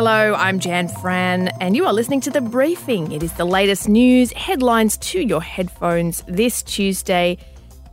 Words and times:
Hello, 0.00 0.32
I'm 0.34 0.60
Jan 0.60 0.86
Fran, 0.86 1.48
and 1.60 1.74
you 1.74 1.84
are 1.84 1.92
listening 1.92 2.20
to 2.20 2.30
The 2.30 2.40
Briefing. 2.40 3.10
It 3.10 3.24
is 3.24 3.32
the 3.32 3.44
latest 3.44 3.88
news, 3.88 4.30
headlines 4.34 4.96
to 4.98 5.20
your 5.20 5.42
headphones 5.42 6.22
this 6.28 6.62
Tuesday, 6.62 7.36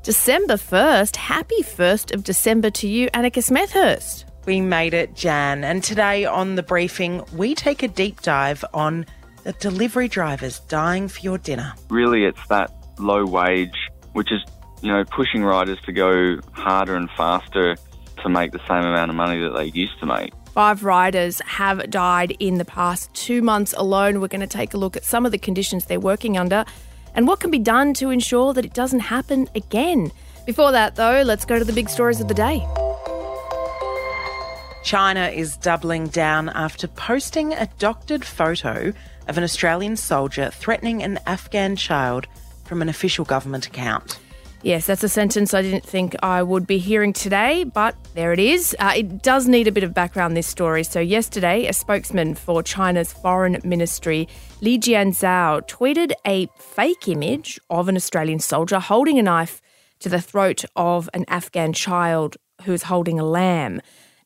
December 0.03 0.53
1st. 0.53 1.15
Happy 1.15 1.63
1st 1.63 2.13
of 2.13 2.23
December 2.23 2.69
to 2.69 2.87
you, 2.87 3.09
Annika 3.15 3.41
Smethurst. 3.41 4.25
We 4.45 4.61
made 4.61 4.93
it, 4.93 5.15
Jan. 5.15 5.63
And 5.63 5.83
today 5.83 6.25
on 6.25 6.53
The 6.53 6.61
Briefing, 6.61 7.23
we 7.33 7.55
take 7.55 7.81
a 7.81 7.87
deep 7.87 8.21
dive 8.21 8.63
on 8.71 9.07
the 9.43 9.53
delivery 9.53 10.07
drivers 10.07 10.59
dying 10.59 11.07
for 11.07 11.21
your 11.21 11.39
dinner. 11.39 11.73
Really, 11.89 12.25
it's 12.25 12.47
that 12.49 12.71
low 12.99 13.25
wage, 13.25 13.89
which 14.13 14.31
is, 14.31 14.41
you 14.83 14.91
know, 14.91 15.03
pushing 15.05 15.43
riders 15.43 15.79
to 15.87 15.91
go 15.91 16.37
harder 16.51 16.95
and 16.95 17.09
faster 17.17 17.75
to 18.21 18.29
make 18.29 18.51
the 18.51 18.61
same 18.67 18.85
amount 18.85 19.09
of 19.09 19.15
money 19.15 19.41
that 19.41 19.55
they 19.55 19.71
used 19.71 19.99
to 20.01 20.05
make. 20.05 20.33
Five 20.55 20.85
riders 20.85 21.41
have 21.41 21.89
died 21.89 22.37
in 22.39 22.59
the 22.59 22.63
past 22.63 23.13
two 23.13 23.41
months 23.41 23.73
alone. 23.75 24.21
We're 24.21 24.29
going 24.29 24.39
to 24.39 24.47
take 24.47 24.73
a 24.73 24.77
look 24.77 24.95
at 24.95 25.03
some 25.03 25.25
of 25.25 25.33
the 25.33 25.37
conditions 25.37 25.83
they're 25.83 25.99
working 25.99 26.37
under 26.37 26.63
and 27.13 27.27
what 27.27 27.41
can 27.41 27.51
be 27.51 27.59
done 27.59 27.93
to 27.95 28.09
ensure 28.09 28.53
that 28.53 28.63
it 28.63 28.73
doesn't 28.73 29.01
happen 29.01 29.49
again. 29.53 30.13
Before 30.45 30.71
that, 30.71 30.95
though, 30.95 31.23
let's 31.23 31.43
go 31.43 31.59
to 31.59 31.65
the 31.65 31.73
big 31.73 31.89
stories 31.89 32.21
of 32.21 32.29
the 32.29 32.33
day. 32.33 32.65
China 34.85 35.27
is 35.27 35.57
doubling 35.57 36.07
down 36.07 36.47
after 36.47 36.87
posting 36.87 37.51
a 37.51 37.67
doctored 37.77 38.23
photo 38.23 38.93
of 39.27 39.37
an 39.37 39.43
Australian 39.43 39.97
soldier 39.97 40.51
threatening 40.51 41.03
an 41.03 41.19
Afghan 41.27 41.75
child 41.75 42.27
from 42.63 42.81
an 42.81 42.87
official 42.87 43.25
government 43.25 43.67
account. 43.67 44.19
Yes, 44.65 44.87
that's 44.87 45.03
a 45.03 45.09
sentence 45.09 45.53
I 45.53 45.61
didn't 45.61 45.85
think 45.85 46.15
I 46.23 46.41
would 46.41 46.65
be 46.65 46.79
hearing 46.79 47.13
today, 47.13 47.65
but 47.65 47.95
there 48.15 48.33
it 48.33 48.39
is. 48.39 48.75
Uh, 48.79 48.93
it 48.95 49.21
does 49.21 49.47
need 49.47 49.67
a 49.67 49.71
bit 49.71 49.83
of 49.83 49.93
background, 49.93 50.35
this 50.35 50.47
story. 50.47 50.83
So, 50.83 50.99
yesterday, 50.99 51.67
a 51.67 51.71
spokesman 51.71 52.33
for 52.33 52.63
China's 52.63 53.13
foreign 53.13 53.61
ministry, 53.63 54.27
Lijian 54.61 55.09
Zhao, 55.09 55.61
tweeted 55.67 56.13
a 56.25 56.47
fake 56.57 57.07
image 57.07 57.59
of 57.69 57.87
an 57.87 57.95
Australian 57.95 58.39
soldier 58.39 58.79
holding 58.79 59.19
a 59.19 59.21
knife 59.21 59.61
to 59.99 60.09
the 60.09 60.19
throat 60.19 60.65
of 60.75 61.11
an 61.13 61.25
Afghan 61.27 61.71
child 61.71 62.35
who 62.63 62.73
is 62.73 62.81
holding 62.81 63.19
a 63.19 63.23
lamb. 63.23 63.81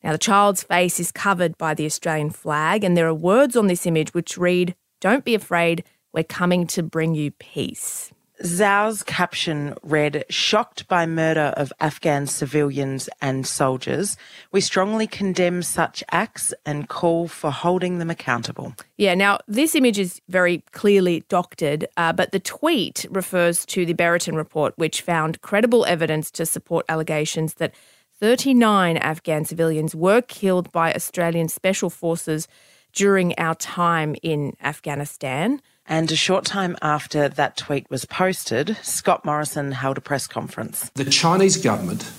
Now, 0.06 0.14
the 0.14 0.18
child's 0.18 0.64
face 0.64 1.02
is 1.02 1.12
covered 1.12 1.58
by 1.58 1.74
the 1.74 1.86
Australian 1.86 2.30
flag, 2.30 2.86
and 2.86 2.96
there 2.96 3.09
are 3.09 3.14
words 3.14 3.58
on 3.58 3.68
this 3.68 3.86
image 3.86 4.14
which 4.14 4.38
read, 4.38 4.74
Don't 5.02 5.26
be 5.26 5.36
afraid, 5.36 5.84
we're 6.14 6.24
coming 6.24 6.66
to 6.68 6.81
bring 6.81 7.14
you 7.14 7.31
peace. 7.31 8.14
Zhao's 8.44 9.04
caption 9.04 9.76
read, 9.84 10.23
Shocked 10.30 10.88
by 10.88 11.06
murder 11.06 11.54
of 11.58 11.73
Afghan 11.80 12.26
civilians 12.26 13.09
and 13.22 13.46
soldiers, 13.46 14.16
we 14.52 14.62
strongly 14.62 15.08
condemn 15.08 15.62
such 15.62 16.04
acts 16.12 16.54
and 16.66 16.88
call 16.88 17.28
for 17.28 17.52
holding 17.52 18.00
them 18.00 18.09
accountable. 18.09 18.73
Yeah, 18.98 19.14
now 19.14 19.40
this 19.48 19.76
image 19.76 20.00
is 20.00 20.22
very 20.30 20.64
clearly 20.72 21.26
doctored, 21.28 21.86
uh, 21.98 22.14
but 22.14 22.31
the 22.31 22.40
tweet 22.40 23.06
refers 23.09 23.66
to 23.68 23.86
the 23.86 23.94
Brereton 23.94 24.36
report, 24.36 24.74
which 24.78 25.02
found 25.02 25.42
credible 25.42 25.86
evidence 25.86 26.31
to 26.31 26.46
support 26.46 26.86
allegations 26.88 27.56
that 27.56 27.74
39 28.22 28.98
Afghan 28.98 29.46
civilians 29.46 29.96
were 29.96 30.22
killed 30.22 30.72
by 30.72 30.94
Australian 30.94 31.50
special 31.50 31.90
forces 31.90 32.48
during 32.94 33.38
our 33.38 33.56
time 33.56 34.16
in 34.24 34.56
Afghanistan. 34.62 35.62
And 35.92 36.12
a 36.12 36.16
short 36.16 36.45
time 36.45 36.78
after 36.84 37.28
that 37.30 37.58
tweet 37.58 37.90
was 37.90 38.06
posted, 38.06 38.78
Scott 38.84 39.26
Morrison 39.26 39.72
held 39.72 39.98
a 39.98 40.02
press 40.02 40.28
conference. 40.28 40.92
The 40.94 41.06
Chinese 41.06 41.58
government 41.58 42.12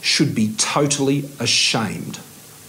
should 0.00 0.36
be 0.36 0.54
totally 0.56 1.28
ashamed 1.40 2.20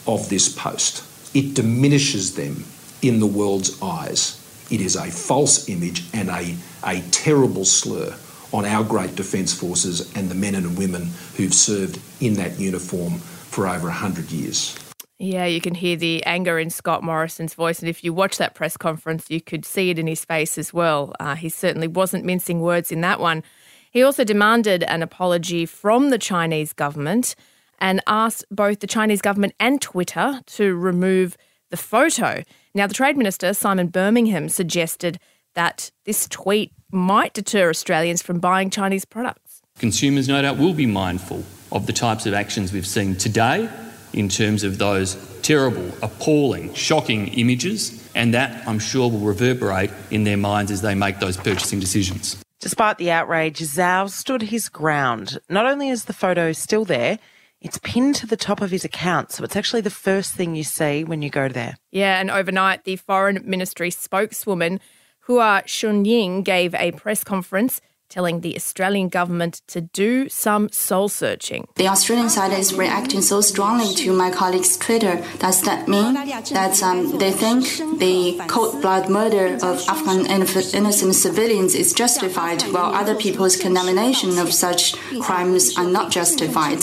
of 0.07 0.29
this 0.29 0.49
post. 0.49 1.03
It 1.35 1.53
diminishes 1.53 2.33
them 2.33 2.65
in 3.03 3.19
the 3.19 3.27
world's 3.27 3.79
eyes. 3.79 4.39
It 4.71 4.81
is 4.81 4.95
a 4.95 5.11
false 5.11 5.69
image 5.69 6.03
and 6.15 6.29
a, 6.29 6.55
a 6.83 7.01
terrible 7.11 7.63
slur 7.63 8.15
on 8.51 8.65
our 8.65 8.83
great 8.83 9.15
defence 9.15 9.53
forces 9.53 10.11
and 10.15 10.29
the 10.29 10.35
men 10.35 10.55
and 10.55 10.75
women 10.75 11.09
who've 11.37 11.53
served 11.53 11.99
in 12.19 12.33
that 12.35 12.59
uniform 12.59 13.19
for 13.19 13.67
over 13.67 13.85
100 13.85 14.31
years. 14.31 14.75
Yeah, 15.23 15.45
you 15.45 15.61
can 15.61 15.73
hear 15.73 15.95
the 15.95 16.21
anger 16.25 16.59
in 16.59 16.69
Scott 16.69 17.01
Morrison's 17.01 17.53
voice. 17.53 17.79
And 17.79 17.87
if 17.87 18.03
you 18.03 18.11
watch 18.11 18.37
that 18.39 18.55
press 18.55 18.75
conference, 18.75 19.27
you 19.29 19.39
could 19.39 19.63
see 19.63 19.89
it 19.89 19.97
in 19.97 20.05
his 20.05 20.25
face 20.25 20.57
as 20.57 20.73
well. 20.73 21.13
Uh, 21.17 21.35
he 21.35 21.47
certainly 21.47 21.87
wasn't 21.87 22.25
mincing 22.25 22.59
words 22.59 22.91
in 22.91 22.99
that 23.01 23.21
one. 23.21 23.41
He 23.89 24.03
also 24.03 24.25
demanded 24.25 24.83
an 24.83 25.01
apology 25.01 25.65
from 25.65 26.09
the 26.09 26.17
Chinese 26.17 26.73
government 26.73 27.37
and 27.79 28.01
asked 28.05 28.43
both 28.51 28.81
the 28.81 28.87
Chinese 28.87 29.21
government 29.21 29.53
and 29.61 29.81
Twitter 29.81 30.41
to 30.45 30.75
remove 30.75 31.37
the 31.69 31.77
photo. 31.77 32.43
Now, 32.75 32.87
the 32.87 32.93
Trade 32.93 33.15
Minister, 33.15 33.53
Simon 33.53 33.87
Birmingham, 33.87 34.49
suggested 34.49 35.19
that 35.53 35.89
this 36.03 36.27
tweet 36.27 36.73
might 36.91 37.33
deter 37.33 37.69
Australians 37.69 38.21
from 38.21 38.41
buying 38.41 38.69
Chinese 38.69 39.05
products. 39.05 39.61
Consumers, 39.79 40.27
no 40.27 40.41
doubt, 40.41 40.57
will 40.57 40.73
be 40.73 40.85
mindful 40.85 41.45
of 41.71 41.87
the 41.87 41.93
types 41.93 42.25
of 42.25 42.33
actions 42.33 42.73
we've 42.73 42.85
seen 42.85 43.15
today 43.15 43.69
in 44.13 44.29
terms 44.29 44.63
of 44.63 44.77
those 44.77 45.15
terrible, 45.41 45.91
appalling, 46.01 46.73
shocking 46.73 47.27
images, 47.29 48.07
and 48.15 48.33
that 48.33 48.67
I'm 48.67 48.79
sure 48.79 49.09
will 49.09 49.19
reverberate 49.19 49.91
in 50.11 50.23
their 50.23 50.37
minds 50.37 50.71
as 50.71 50.81
they 50.81 50.95
make 50.95 51.19
those 51.19 51.37
purchasing 51.37 51.79
decisions. 51.79 52.41
Despite 52.59 52.97
the 52.97 53.11
outrage, 53.11 53.59
Zhao 53.59 54.09
stood 54.09 54.43
his 54.43 54.69
ground. 54.69 55.39
Not 55.49 55.65
only 55.65 55.89
is 55.89 56.05
the 56.05 56.13
photo 56.13 56.53
still 56.53 56.85
there, 56.85 57.19
it's 57.59 57.79
pinned 57.79 58.15
to 58.15 58.27
the 58.27 58.37
top 58.37 58.61
of 58.61 58.71
his 58.71 58.85
account, 58.85 59.31
so 59.31 59.43
it's 59.43 59.55
actually 59.55 59.81
the 59.81 59.89
first 59.89 60.33
thing 60.33 60.55
you 60.55 60.63
see 60.63 61.03
when 61.03 61.21
you 61.21 61.29
go 61.29 61.47
there. 61.47 61.75
Yeah, 61.91 62.19
and 62.19 62.29
overnight, 62.29 62.83
the 62.83 62.97
Foreign 62.97 63.41
Ministry 63.45 63.89
spokeswoman, 63.89 64.79
Hua 65.21 65.63
Chunying, 65.65 66.43
gave 66.43 66.75
a 66.75 66.91
press 66.91 67.23
conference 67.23 67.81
telling 68.09 68.41
the 68.41 68.55
Australian 68.55 69.09
government 69.09 69.61
to 69.67 69.81
do 69.81 70.29
some 70.29 70.69
soul 70.69 71.09
searching. 71.09 71.67
The 71.75 71.87
Australian 71.87 72.29
side 72.29 72.53
is 72.53 72.73
reacting 72.73 73.21
so 73.21 73.41
strongly 73.41 73.93
to 73.95 74.13
my 74.13 74.29
colleague's 74.29 74.77
Twitter. 74.77 75.23
Does 75.39 75.61
that 75.63 75.87
mean 75.87 76.13
that 76.13 76.81
um, 76.83 77.17
they 77.17 77.31
think 77.31 77.63
the 77.99 78.39
cold 78.47 78.81
blood 78.81 79.09
murder 79.09 79.55
of 79.63 79.83
Afghan 79.87 80.25
innocent 80.27 81.15
civilians 81.15 81.73
is 81.75 81.93
justified, 81.93 82.61
while 82.63 82.93
other 82.93 83.15
people's 83.15 83.55
condemnation 83.55 84.37
of 84.37 84.53
such 84.53 84.93
crimes 85.21 85.77
are 85.77 85.87
not 85.87 86.11
justified? 86.11 86.79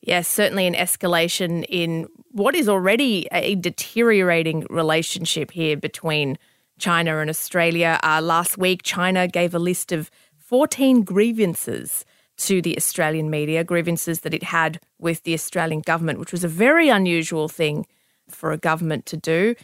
Yes, 0.00 0.26
certainly 0.26 0.66
an 0.66 0.74
escalation 0.74 1.64
in 1.68 2.08
what 2.30 2.56
is 2.56 2.68
already 2.68 3.28
a 3.30 3.54
deteriorating 3.54 4.66
relationship 4.68 5.52
here 5.52 5.76
between 5.76 6.38
China 6.78 7.18
and 7.18 7.30
Australia. 7.30 8.00
Uh, 8.02 8.20
last 8.20 8.58
week, 8.58 8.82
China 8.82 9.28
gave 9.28 9.54
a 9.54 9.58
list 9.60 9.92
of 9.92 10.10
14 10.52 11.02
grievances 11.02 12.04
to 12.36 12.60
the 12.60 12.76
Australian 12.76 13.30
media, 13.30 13.64
grievances 13.64 14.20
that 14.20 14.34
it 14.34 14.42
had 14.42 14.78
with 14.98 15.22
the 15.22 15.32
Australian 15.32 15.80
government, 15.80 16.18
which 16.18 16.30
was 16.30 16.44
a 16.44 16.48
very 16.48 16.90
unusual 16.90 17.48
thing 17.48 17.86
for 18.28 18.52
a 18.52 18.58
government 18.58 19.06
to 19.06 19.16
do. 19.16 19.54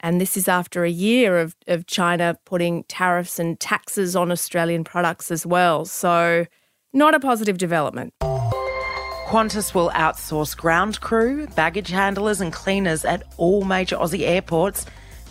And 0.00 0.18
this 0.18 0.38
is 0.38 0.48
after 0.48 0.82
a 0.82 0.90
year 0.90 1.36
of, 1.36 1.54
of 1.66 1.84
China 1.84 2.38
putting 2.46 2.84
tariffs 2.84 3.38
and 3.38 3.60
taxes 3.60 4.16
on 4.16 4.32
Australian 4.32 4.82
products 4.82 5.30
as 5.30 5.44
well. 5.44 5.84
So, 5.84 6.46
not 6.94 7.14
a 7.14 7.20
positive 7.20 7.58
development. 7.58 8.14
Qantas 8.22 9.74
will 9.74 9.90
outsource 9.90 10.56
ground 10.56 11.02
crew, 11.02 11.48
baggage 11.48 11.90
handlers, 11.90 12.40
and 12.40 12.50
cleaners 12.50 13.04
at 13.04 13.24
all 13.36 13.64
major 13.66 13.96
Aussie 13.96 14.26
airports 14.26 14.86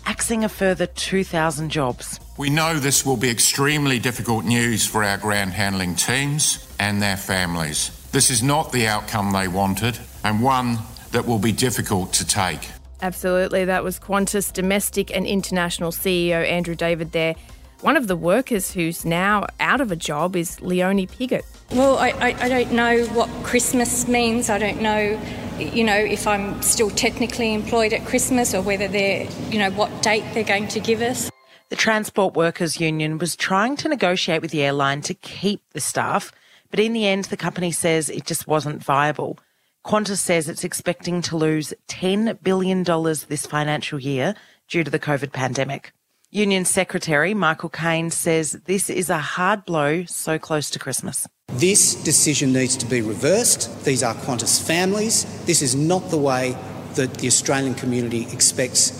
axing 0.10 0.44
a 0.44 0.50
further 0.50 0.88
2,000 0.88 1.70
jobs. 1.70 2.20
We 2.36 2.50
know 2.50 2.80
this 2.80 3.06
will 3.06 3.16
be 3.16 3.30
extremely 3.30 4.00
difficult 4.00 4.44
news 4.44 4.84
for 4.84 5.04
our 5.04 5.18
ground 5.18 5.52
handling 5.52 5.94
teams 5.94 6.68
and 6.80 7.00
their 7.00 7.16
families. 7.16 7.92
This 8.12 8.32
is 8.32 8.42
not 8.42 8.72
the 8.72 8.88
outcome 8.88 9.32
they 9.34 9.48
wanted, 9.48 10.00
and 10.24 10.42
one 10.42 10.80
that 11.12 11.28
will 11.28 11.38
be 11.38 11.52
difficult 11.52 12.12
to 12.14 12.26
take. 12.26 12.60
Absolutely. 13.04 13.66
That 13.66 13.84
was 13.84 14.00
Qantas 14.00 14.52
domestic 14.52 15.16
and 15.16 15.28
international 15.28 15.92
CEO 15.92 16.44
Andrew 16.44 16.74
David 16.74 17.12
there. 17.12 17.36
One 17.82 17.96
of 17.96 18.08
the 18.08 18.18
workers 18.18 18.72
who's 18.72 19.06
now 19.06 19.46
out 19.60 19.80
of 19.80 19.92
a 19.92 19.96
job 19.96 20.36
is 20.36 20.60
Leonie 20.60 21.06
Piggott. 21.06 21.46
Well, 21.72 21.98
I, 21.98 22.10
I, 22.10 22.36
I 22.40 22.50
don't 22.50 22.72
know 22.72 23.06
what 23.08 23.30
Christmas 23.44 24.08
means. 24.08 24.50
I 24.50 24.58
don't 24.58 24.82
know 24.82 25.20
you 25.60 25.84
know, 25.84 25.98
if 25.98 26.26
I'm 26.26 26.62
still 26.62 26.90
technically 26.90 27.54
employed 27.54 27.94
at 27.94 28.06
Christmas 28.06 28.54
or 28.54 28.62
whether 28.62 28.88
they're, 28.88 29.30
you 29.50 29.60
know, 29.60 29.72
what 29.72 30.02
date 30.02 30.24
they're 30.34 30.44
going 30.44 30.68
to 30.70 30.80
give 30.80 31.02
us. 31.02 31.30
The 31.70 31.76
Transport 31.76 32.34
Workers 32.34 32.80
Union 32.80 33.18
was 33.18 33.36
trying 33.36 33.76
to 33.78 33.90
negotiate 33.90 34.42
with 34.42 34.52
the 34.52 34.64
airline 34.64 35.02
to 35.02 35.14
keep 35.14 35.62
the 35.72 35.82
staff, 35.82 36.32
but 36.72 36.80
in 36.80 36.94
the 36.94 37.06
end, 37.06 37.26
the 37.26 37.38
company 37.38 37.72
says 37.72 38.10
it 38.10 38.26
just 38.26 38.48
wasn't 38.48 38.84
viable. 38.84 39.38
Qantas 39.86 40.18
says 40.18 40.50
it's 40.50 40.64
expecting 40.64 41.22
to 41.24 41.38
lose 41.38 41.74
$10 41.88 42.42
billion 42.42 42.84
this 42.84 43.46
financial 43.46 44.00
year 44.00 44.36
due 44.68 44.84
to 44.84 44.92
the 44.92 45.00
COVID 45.00 45.32
pandemic. 45.32 45.92
Union 46.32 46.64
Secretary 46.64 47.34
Michael 47.34 47.70
Kaine 47.70 48.12
says 48.12 48.54
this 48.66 48.90
is 48.90 49.10
a 49.10 49.18
hard 49.18 49.66
blow 49.66 50.06
so 50.06 50.38
close 50.38 50.70
to 50.70 50.80
Christmas. 50.80 51.28
This 51.54 51.96
decision 51.96 52.54
needs 52.54 52.78
to 52.78 52.86
be 52.86 53.02
reversed. 53.02 53.84
These 53.84 54.04
are 54.04 54.14
Qantas 54.14 54.66
families. 54.66 55.26
This 55.46 55.62
is 55.62 55.76
not 55.76 56.10
the 56.10 56.18
way 56.18 56.56
that 56.94 57.16
the 57.16 57.28
Australian 57.28 57.74
community 57.74 58.28
expects 58.32 58.92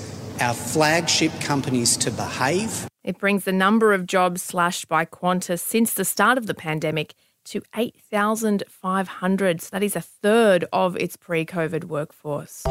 our 0.42 0.56
flagship 0.56 1.32
companies 1.42 1.96
to 1.98 2.12
behave. 2.12 2.88
It 3.04 3.20
brings 3.20 3.44
the 3.44 3.52
number 3.52 3.94
of 3.94 4.08
jobs 4.08 4.42
slashed 4.42 4.88
by 4.88 5.06
Qantas 5.06 5.60
since 5.60 5.94
the 5.94 6.06
start 6.06 6.38
of 6.38 6.48
the 6.48 6.56
pandemic 6.56 7.14
to 7.46 7.62
8,500. 7.76 9.62
So 9.62 9.70
that 9.72 9.84
is 9.84 9.96
a 9.96 10.02
third 10.02 10.66
of 10.74 10.98
its 10.98 11.18
pre 11.18 11.46
COVID 11.46 11.86
workforce. 11.86 12.66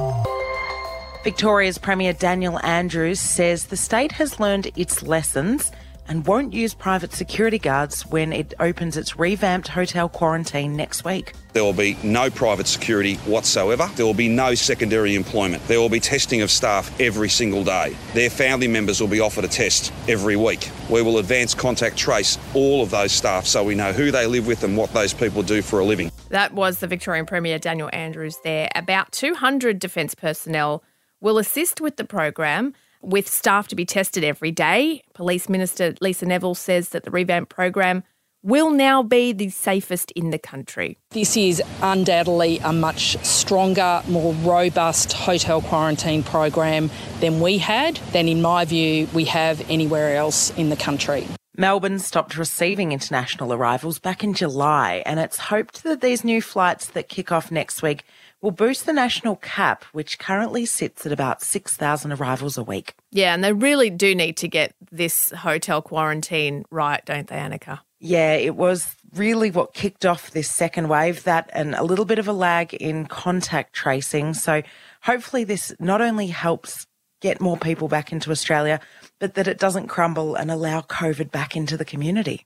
Victoria's 1.25 1.79
Premier 1.79 2.13
Daniel 2.13 2.59
Andrews 2.65 3.21
says 3.21 3.67
the 3.67 3.77
state 3.77 4.13
has 4.13 4.41
learned 4.41 4.71
its 4.77 5.03
lessons 5.03 5.71
and 6.09 6.27
won't 6.27 6.53
use 6.53 6.75
private 6.75 7.13
security 7.13 7.59
guards 7.59 8.07
when 8.07 8.33
it 8.33 8.55
opens 8.59 8.97
its 8.97 9.19
revamped 9.19 9.69
hotel 9.69 10.09
quarantine 10.09 10.77
next 10.77 11.05
week. 11.05 11.35
There 11.53 11.65
will 11.65 11.73
be 11.73 11.97
no 12.03 12.31
private 12.31 12.67
security 12.67 13.17
whatsoever. 13.17 13.91
There 13.97 14.07
will 14.07 14.15
be 14.15 14.29
no 14.29 14.55
secondary 14.55 15.15
employment. 15.15 15.67
There 15.67 15.81
will 15.81 15.89
be 15.89 16.01
testing 16.01 16.43
of 16.43 16.51
staff 16.51 16.99
every 17.01 17.29
single 17.29 17.65
day. 17.65 17.97
Their 18.15 18.31
family 18.31 18.69
members 18.69 19.01
will 19.01 19.09
be 19.09 19.21
offered 19.21 19.45
a 19.45 19.49
test 19.49 19.93
every 20.09 20.37
week. 20.37 20.71
We 20.89 21.03
will 21.03 21.19
advance 21.19 21.55
contact 21.55 21.97
trace 21.97 22.39
all 22.55 22.83
of 22.83 22.91
those 22.91 23.13
staff 23.13 23.47
so 23.47 23.65
we 23.65 23.75
know 23.75 23.93
who 23.93 24.11
they 24.11 24.27
live 24.27 24.47
with 24.47 24.65
and 24.65 24.77
what 24.77 24.93
those 24.93 25.13
people 25.13 25.43
do 25.43 25.63
for 25.63 25.81
a 25.81 25.85
living. 25.85 26.11
That 26.31 26.53
was 26.53 26.79
the 26.79 26.87
Victorian 26.87 27.27
Premier 27.27 27.59
Daniel 27.59 27.91
Andrews 27.93 28.39
there. 28.45 28.69
About 28.75 29.13
200 29.13 29.79
defence 29.79 30.15
personnel 30.15 30.83
will 31.21 31.39
assist 31.39 31.81
with 31.81 31.97
the 31.97 32.05
program 32.05 32.75
with 33.03 33.29
staff 33.29 33.69
to 33.69 33.77
be 33.77 33.85
tested 33.85 34.25
every 34.25 34.50
day. 34.50 35.03
Police 35.15 35.49
Minister 35.49 35.95
Lisa 36.00 36.27
Neville 36.27 36.55
says 36.55 36.91
that 36.91 37.05
the 37.05 37.11
revamp 37.11 37.49
program 37.49 38.03
will 38.43 38.71
now 38.71 39.03
be 39.03 39.33
the 39.33 39.50
safest 39.50 40.11
in 40.12 40.31
the 40.31 40.39
country. 40.39 40.97
This 41.11 41.37
is 41.37 41.62
undoubtedly 41.83 42.59
a 42.59 42.73
much 42.73 43.17
stronger, 43.25 44.03
more 44.09 44.33
robust 44.35 45.12
hotel 45.12 45.61
quarantine 45.61 46.23
program 46.23 46.91
than 47.21 47.41
we 47.41 47.59
had, 47.59 47.97
than 48.12 48.29
in 48.29 48.41
my 48.41 48.65
view 48.65 49.09
we 49.12 49.25
have 49.25 49.69
anywhere 49.69 50.17
else 50.17 50.50
in 50.56 50.71
the 50.71 50.77
country. 50.77 51.27
Melbourne 51.56 51.99
stopped 51.99 52.39
receiving 52.39 52.93
international 52.93 53.53
arrivals 53.53 53.99
back 53.99 54.23
in 54.23 54.33
July, 54.33 55.03
and 55.05 55.19
it's 55.19 55.39
hoped 55.39 55.83
that 55.83 56.00
these 56.00 56.23
new 56.23 56.41
flights 56.41 56.87
that 56.91 57.09
kick 57.09 57.33
off 57.33 57.50
next 57.50 57.83
week 57.83 58.05
will 58.40 58.50
boost 58.50 58.87
the 58.87 58.93
national 58.93 59.37
cap, 59.37 59.85
which 59.93 60.19
currently 60.19 60.64
sits 60.64 61.05
at 61.05 61.12
about 61.12 61.43
6,000 61.43 62.12
arrivals 62.12 62.56
a 62.56 62.62
week. 62.62 62.94
Yeah, 63.11 63.35
and 63.35 63.43
they 63.43 63.52
really 63.52 63.90
do 63.90 64.14
need 64.14 64.37
to 64.38 64.49
get 64.49 64.75
this 64.90 65.31
hotel 65.31 65.82
quarantine 65.82 66.64
right, 66.70 67.05
don't 67.05 67.26
they, 67.26 67.37
Annika? 67.37 67.81
Yeah, 68.00 68.35
it 68.35 68.55
was 68.55 68.94
really 69.14 69.50
what 69.50 69.75
kicked 69.75 70.06
off 70.06 70.31
this 70.31 70.50
second 70.50 70.88
wave, 70.88 71.25
that 71.25 71.50
and 71.52 71.75
a 71.75 71.82
little 71.82 72.05
bit 72.05 72.19
of 72.19 72.29
a 72.29 72.32
lag 72.32 72.75
in 72.75 73.06
contact 73.06 73.75
tracing. 73.75 74.35
So 74.35 74.62
hopefully, 75.02 75.44
this 75.44 75.75
not 75.81 76.00
only 76.00 76.29
helps 76.29 76.87
get 77.20 77.40
more 77.40 77.56
people 77.56 77.88
back 77.88 78.12
into 78.12 78.31
Australia, 78.31 78.79
but 79.19 79.35
that 79.35 79.49
it 79.49 79.58
doesn't 79.58 79.88
crumble 79.88 80.37
and 80.37 80.50
allow 80.50 80.82
COVID 80.82 81.32
back 81.32 81.56
into 81.56 81.76
the 81.76 81.85
community. 81.85 82.44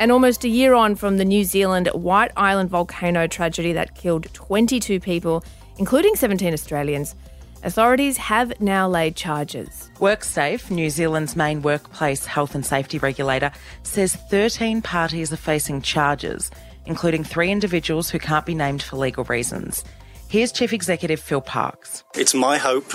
And 0.00 0.10
almost 0.10 0.44
a 0.44 0.48
year 0.48 0.74
on 0.74 0.96
from 0.96 1.18
the 1.18 1.24
New 1.24 1.44
Zealand 1.44 1.88
White 1.94 2.32
Island 2.36 2.68
volcano 2.68 3.26
tragedy 3.26 3.72
that 3.72 3.94
killed 3.94 4.32
22 4.34 5.00
people, 5.00 5.44
including 5.78 6.16
17 6.16 6.52
Australians, 6.52 7.14
authorities 7.62 8.16
have 8.16 8.60
now 8.60 8.88
laid 8.88 9.16
charges. 9.16 9.90
WorkSafe, 9.96 10.70
New 10.70 10.90
Zealand's 10.90 11.36
main 11.36 11.62
workplace 11.62 12.26
health 12.26 12.54
and 12.54 12.66
safety 12.66 12.98
regulator, 12.98 13.52
says 13.82 14.16
13 14.16 14.82
parties 14.82 15.32
are 15.32 15.36
facing 15.36 15.80
charges, 15.80 16.50
including 16.86 17.24
three 17.24 17.50
individuals 17.50 18.10
who 18.10 18.18
can't 18.18 18.44
be 18.44 18.54
named 18.54 18.82
for 18.82 18.96
legal 18.96 19.24
reasons. 19.24 19.84
Here's 20.28 20.50
Chief 20.50 20.72
Executive 20.72 21.20
Phil 21.20 21.40
Parkes. 21.40 22.02
It's 22.14 22.34
my 22.34 22.58
hope 22.58 22.92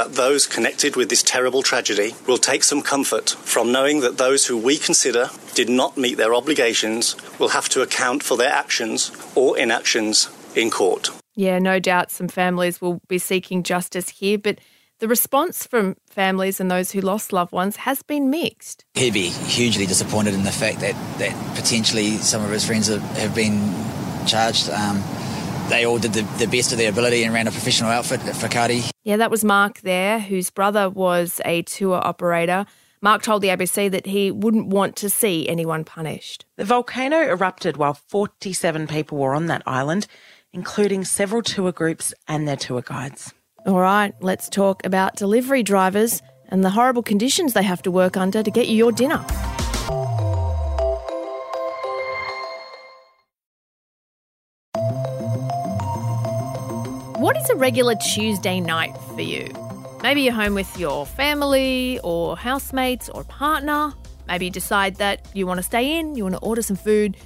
that 0.00 0.14
those 0.14 0.46
connected 0.46 0.96
with 0.96 1.10
this 1.10 1.22
terrible 1.22 1.62
tragedy 1.62 2.14
will 2.26 2.38
take 2.38 2.64
some 2.64 2.80
comfort 2.80 3.28
from 3.28 3.70
knowing 3.70 4.00
that 4.00 4.16
those 4.16 4.46
who 4.46 4.56
we 4.56 4.78
consider 4.78 5.28
did 5.52 5.68
not 5.68 5.98
meet 5.98 6.16
their 6.16 6.34
obligations 6.34 7.14
will 7.38 7.50
have 7.50 7.68
to 7.68 7.82
account 7.82 8.22
for 8.22 8.38
their 8.38 8.50
actions 8.50 9.12
or 9.34 9.58
inactions 9.58 10.30
in 10.56 10.70
court. 10.70 11.10
Yeah, 11.34 11.58
no 11.58 11.78
doubt 11.78 12.10
some 12.10 12.28
families 12.28 12.80
will 12.80 13.02
be 13.08 13.18
seeking 13.18 13.62
justice 13.62 14.08
here, 14.08 14.38
but 14.38 14.58
the 15.00 15.08
response 15.08 15.66
from 15.66 15.96
families 16.08 16.60
and 16.60 16.70
those 16.70 16.92
who 16.92 17.02
lost 17.02 17.30
loved 17.30 17.52
ones 17.52 17.76
has 17.76 18.02
been 18.02 18.30
mixed. 18.30 18.86
He'd 18.94 19.12
be 19.12 19.28
hugely 19.28 19.84
disappointed 19.84 20.32
in 20.32 20.44
the 20.44 20.50
fact 20.50 20.80
that, 20.80 20.94
that 21.18 21.56
potentially 21.56 22.16
some 22.16 22.42
of 22.42 22.50
his 22.50 22.64
friends 22.64 22.86
have, 22.86 23.02
have 23.18 23.34
been 23.34 23.70
charged. 24.26 24.70
Um, 24.70 25.02
they 25.70 25.86
all 25.86 25.98
did 25.98 26.12
the, 26.12 26.22
the, 26.38 26.46
best 26.46 26.72
of 26.72 26.78
their 26.78 26.90
ability 26.90 27.22
and 27.22 27.32
ran 27.32 27.46
a 27.46 27.50
professional 27.50 27.90
outfit 27.90 28.20
for 28.36 28.48
Cardi. 28.48 28.82
Yeah, 29.04 29.16
that 29.16 29.30
was 29.30 29.44
Mark 29.44 29.80
there, 29.80 30.18
whose 30.18 30.50
brother 30.50 30.90
was 30.90 31.40
a 31.44 31.62
tour 31.62 32.00
operator. 32.04 32.66
Mark 33.00 33.22
told 33.22 33.40
the 33.40 33.48
ABC 33.48 33.90
that 33.90 34.06
he 34.06 34.30
wouldn't 34.30 34.66
want 34.66 34.96
to 34.96 35.08
see 35.08 35.48
anyone 35.48 35.84
punished. 35.84 36.44
The 36.56 36.64
volcano 36.64 37.22
erupted 37.22 37.78
while 37.78 37.94
47 37.94 38.86
people 38.88 39.16
were 39.16 39.34
on 39.34 39.46
that 39.46 39.62
island, 39.64 40.06
including 40.52 41.04
several 41.04 41.40
tour 41.40 41.72
groups 41.72 42.12
and 42.28 42.46
their 42.46 42.56
tour 42.56 42.82
guides. 42.82 43.32
All 43.64 43.80
right, 43.80 44.14
let's 44.20 44.48
talk 44.48 44.84
about 44.84 45.16
delivery 45.16 45.62
drivers 45.62 46.20
and 46.48 46.64
the 46.64 46.70
horrible 46.70 47.02
conditions 47.02 47.54
they 47.54 47.62
have 47.62 47.82
to 47.82 47.90
work 47.90 48.16
under 48.16 48.42
to 48.42 48.50
get 48.50 48.68
you 48.68 48.76
your 48.76 48.92
dinner. 48.92 49.24
What 57.30 57.40
is 57.40 57.48
a 57.48 57.54
regular 57.54 57.94
Tuesday 57.94 58.58
night 58.58 58.92
for 59.14 59.20
you? 59.20 59.46
Maybe 60.02 60.22
you're 60.22 60.32
home 60.32 60.54
with 60.54 60.76
your 60.76 61.06
family 61.06 62.00
or 62.02 62.36
housemates 62.36 63.08
or 63.08 63.22
partner. 63.22 63.92
Maybe 64.26 64.46
you 64.46 64.50
decide 64.50 64.96
that 64.96 65.28
you 65.32 65.46
want 65.46 65.58
to 65.58 65.62
stay 65.62 65.96
in, 65.96 66.16
you 66.16 66.24
want 66.24 66.34
to 66.34 66.40
order 66.40 66.60
some 66.60 66.74
food 66.74 67.16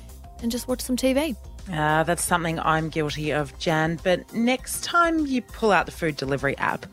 and 0.42 0.52
just 0.52 0.68
watch 0.68 0.82
some 0.82 0.94
TV. 0.94 1.34
Uh, 1.72 2.02
that's 2.02 2.22
something 2.22 2.60
I'm 2.60 2.90
guilty 2.90 3.30
of, 3.30 3.58
Jan. 3.58 3.98
But 4.04 4.30
next 4.34 4.84
time 4.84 5.24
you 5.24 5.40
pull 5.40 5.72
out 5.72 5.86
the 5.86 5.92
food 5.92 6.18
delivery 6.18 6.58
app, 6.58 6.84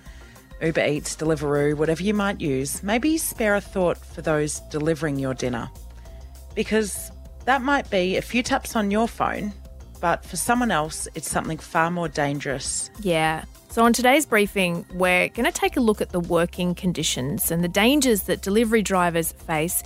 Uber 0.62 0.86
Eats, 0.86 1.18
Deliveroo, 1.18 1.76
whatever 1.76 2.02
you 2.02 2.14
might 2.14 2.40
use, 2.40 2.82
maybe 2.82 3.18
spare 3.18 3.56
a 3.56 3.62
thought 3.62 3.98
for 3.98 4.22
those 4.22 4.62
delivering 4.72 5.20
your 5.20 5.34
dinner. 5.34 5.70
Because 6.56 7.12
that 7.44 7.62
might 7.62 7.90
be 7.90 8.16
a 8.16 8.22
few 8.22 8.42
taps 8.42 8.78
on 8.78 8.90
your 8.90 9.10
phone 9.10 9.52
but 10.02 10.26
for 10.26 10.36
someone 10.36 10.72
else, 10.72 11.08
it's 11.16 11.30
something 11.30 11.60
far 11.60 11.90
more 11.92 12.10
dangerous. 12.10 12.90
Yeah. 13.00 13.46
So, 13.70 13.86
on 13.86 13.94
today's 13.94 14.26
briefing, 14.26 14.86
we're 14.94 15.30
going 15.30 15.46
to 15.46 15.52
take 15.52 15.78
a 15.78 15.80
look 15.80 16.02
at 16.02 16.10
the 16.10 16.20
working 16.20 16.76
conditions 16.76 17.52
and 17.52 17.64
the 17.64 17.70
dangers 17.70 18.24
that 18.24 18.42
delivery 18.42 18.82
drivers 18.82 19.32
face 19.32 19.82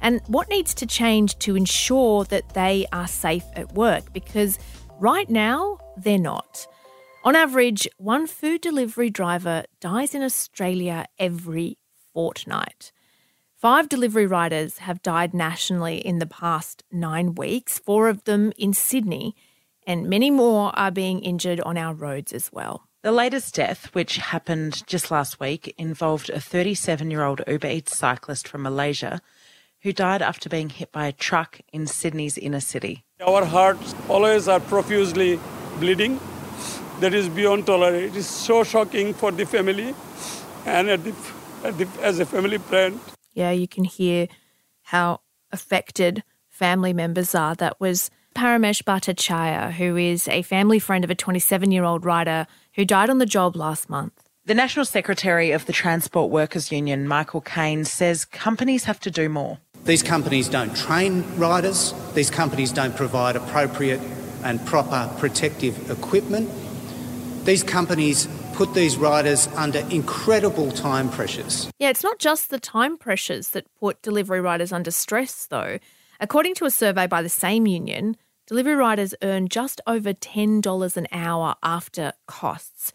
and 0.00 0.22
what 0.28 0.48
needs 0.48 0.72
to 0.74 0.86
change 0.86 1.38
to 1.40 1.56
ensure 1.56 2.24
that 2.24 2.54
they 2.54 2.86
are 2.92 3.06
safe 3.06 3.44
at 3.54 3.74
work 3.74 4.12
because 4.14 4.58
right 4.98 5.28
now, 5.28 5.78
they're 5.98 6.18
not. 6.18 6.66
On 7.24 7.34
average, 7.34 7.88
one 7.98 8.26
food 8.26 8.60
delivery 8.60 9.10
driver 9.10 9.64
dies 9.80 10.14
in 10.14 10.22
Australia 10.22 11.06
every 11.18 11.76
fortnight. 12.14 12.92
Five 13.56 13.88
delivery 13.88 14.26
riders 14.26 14.78
have 14.78 15.02
died 15.02 15.34
nationally 15.34 15.98
in 15.98 16.20
the 16.20 16.26
past 16.26 16.84
nine 16.92 17.34
weeks, 17.34 17.78
four 17.78 18.08
of 18.08 18.24
them 18.24 18.52
in 18.56 18.72
Sydney 18.72 19.34
and 19.86 20.08
many 20.08 20.30
more 20.30 20.76
are 20.78 20.90
being 20.90 21.20
injured 21.20 21.60
on 21.60 21.78
our 21.78 21.94
roads 21.94 22.32
as 22.32 22.52
well. 22.52 22.88
The 23.02 23.12
latest 23.12 23.54
death, 23.54 23.94
which 23.94 24.16
happened 24.16 24.84
just 24.86 25.10
last 25.10 25.38
week, 25.38 25.72
involved 25.78 26.28
a 26.28 26.40
37 26.40 27.10
year 27.10 27.22
old 27.22 27.40
Uber 27.46 27.68
Eats 27.68 27.96
cyclist 27.96 28.48
from 28.48 28.62
Malaysia 28.62 29.20
who 29.82 29.92
died 29.92 30.22
after 30.22 30.48
being 30.48 30.68
hit 30.68 30.90
by 30.90 31.06
a 31.06 31.12
truck 31.12 31.60
in 31.72 31.86
Sydney's 31.86 32.36
inner 32.36 32.58
city. 32.58 33.04
Our 33.24 33.44
hearts 33.44 33.94
always 34.08 34.48
are 34.48 34.58
profusely 34.58 35.38
bleeding. 35.78 36.18
That 36.98 37.14
is 37.14 37.28
beyond 37.28 37.66
tolerance. 37.66 38.14
It 38.14 38.18
is 38.18 38.26
so 38.26 38.64
shocking 38.64 39.14
for 39.14 39.30
the 39.30 39.46
family 39.46 39.94
and 40.64 40.88
at 40.88 41.04
the, 41.04 41.14
at 41.62 41.78
the, 41.78 41.88
as 42.02 42.18
a 42.18 42.26
family 42.26 42.58
friend. 42.58 42.98
Yeah, 43.34 43.52
you 43.52 43.68
can 43.68 43.84
hear 43.84 44.26
how 44.82 45.20
affected 45.52 46.24
family 46.48 46.92
members 46.92 47.34
are. 47.34 47.54
That 47.54 47.78
was 47.78 48.10
Paramesh 48.36 48.82
Bhattacharya, 48.82 49.72
who 49.72 49.96
is 49.96 50.28
a 50.28 50.42
family 50.42 50.78
friend 50.78 51.04
of 51.04 51.10
a 51.10 51.14
27 51.14 51.72
year 51.72 51.84
old 51.84 52.04
rider 52.04 52.46
who 52.74 52.84
died 52.84 53.08
on 53.08 53.16
the 53.16 53.24
job 53.24 53.56
last 53.56 53.88
month. 53.88 54.12
The 54.44 54.54
National 54.54 54.84
Secretary 54.84 55.52
of 55.52 55.64
the 55.64 55.72
Transport 55.72 56.30
Workers 56.30 56.70
Union, 56.70 57.08
Michael 57.08 57.40
Kaine, 57.40 57.86
says 57.86 58.26
companies 58.26 58.84
have 58.84 59.00
to 59.00 59.10
do 59.10 59.30
more. 59.30 59.58
These 59.84 60.02
companies 60.02 60.50
don't 60.50 60.76
train 60.76 61.24
riders, 61.38 61.94
these 62.14 62.28
companies 62.28 62.72
don't 62.72 62.94
provide 62.94 63.36
appropriate 63.36 64.02
and 64.44 64.64
proper 64.66 65.10
protective 65.18 65.90
equipment. 65.90 66.50
These 67.46 67.62
companies 67.62 68.28
put 68.52 68.74
these 68.74 68.98
riders 68.98 69.48
under 69.56 69.78
incredible 69.90 70.72
time 70.72 71.08
pressures. 71.08 71.70
Yeah, 71.78 71.88
it's 71.88 72.04
not 72.04 72.18
just 72.18 72.50
the 72.50 72.60
time 72.60 72.98
pressures 72.98 73.50
that 73.50 73.66
put 73.80 74.02
delivery 74.02 74.42
riders 74.42 74.72
under 74.72 74.90
stress, 74.90 75.46
though. 75.46 75.78
According 76.20 76.54
to 76.56 76.66
a 76.66 76.70
survey 76.70 77.06
by 77.06 77.22
the 77.22 77.28
same 77.28 77.66
union, 77.66 78.16
Delivery 78.46 78.76
riders 78.76 79.12
earn 79.22 79.48
just 79.48 79.80
over 79.88 80.12
$10 80.12 80.96
an 80.96 81.06
hour 81.10 81.56
after 81.64 82.12
costs. 82.28 82.92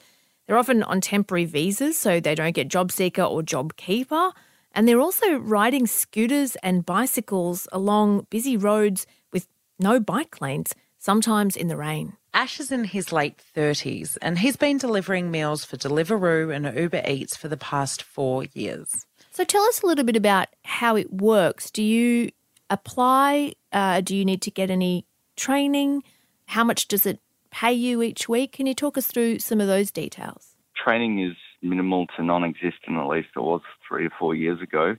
They're 0.48 0.58
often 0.58 0.82
on 0.82 1.02
temporary 1.02 1.44
visas, 1.44 1.98
so 1.98 2.22
they 2.22 2.36
don't 2.36 2.56
get 2.56 2.70
job 2.70 2.90
seeker 2.90 3.24
or 3.24 3.44
job 3.44 3.76
keeper. 3.76 4.32
And 4.72 4.88
they're 4.88 5.02
also 5.02 5.34
riding 5.36 5.88
scooters 5.88 6.56
and 6.64 6.86
bicycles 6.86 7.68
along 7.74 8.28
busy 8.30 8.56
roads 8.56 9.06
with 9.34 9.50
no 9.78 10.00
bike 10.00 10.40
lanes, 10.40 10.74
sometimes 11.00 11.58
in 11.58 11.68
the 11.68 11.76
rain. 11.76 12.14
Ash 12.34 12.62
is 12.62 12.72
in 12.72 12.86
his 12.86 13.12
late 13.12 13.42
30s 13.54 14.18
and 14.22 14.40
he's 14.40 14.56
been 14.56 14.78
delivering 14.78 15.32
meals 15.32 15.66
for 15.66 15.76
Deliveroo 15.76 16.56
and 16.56 16.78
Uber 16.80 17.04
Eats 17.06 17.36
for 17.36 17.50
the 17.50 17.58
past 17.58 18.02
four 18.04 18.46
years. 18.54 19.06
So 19.32 19.44
tell 19.44 19.64
us 19.64 19.82
a 19.82 19.86
little 19.86 20.06
bit 20.06 20.16
about 20.16 20.48
how 20.64 20.96
it 20.96 21.12
works. 21.12 21.70
Do 21.72 21.84
you 21.84 22.32
apply? 22.70 23.56
Uh, 23.74 24.00
do 24.00 24.16
you 24.16 24.24
need 24.24 24.42
to 24.44 24.52
get 24.52 24.70
any 24.70 25.06
training? 25.42 26.04
How 26.46 26.64
much 26.64 26.88
does 26.88 27.06
it 27.06 27.20
pay 27.50 27.74
you 27.74 28.04
each 28.04 28.30
week? 28.30 28.54
Can 28.54 28.68
you 28.68 28.76
talk 28.76 28.98
us 28.98 29.08
through 29.08 29.40
some 29.40 29.60
of 29.60 29.68
those 29.68 29.92
details? 29.92 30.56
Training 30.76 31.20
is 31.20 31.36
minimal 31.64 32.06
to 32.16 32.24
non 32.24 32.44
existent, 32.44 32.98
at 32.98 33.08
least 33.08 33.30
it 33.36 33.40
was 33.40 33.62
three 33.88 34.06
or 34.06 34.12
four 34.20 34.36
years 34.36 34.62
ago. 34.62 34.96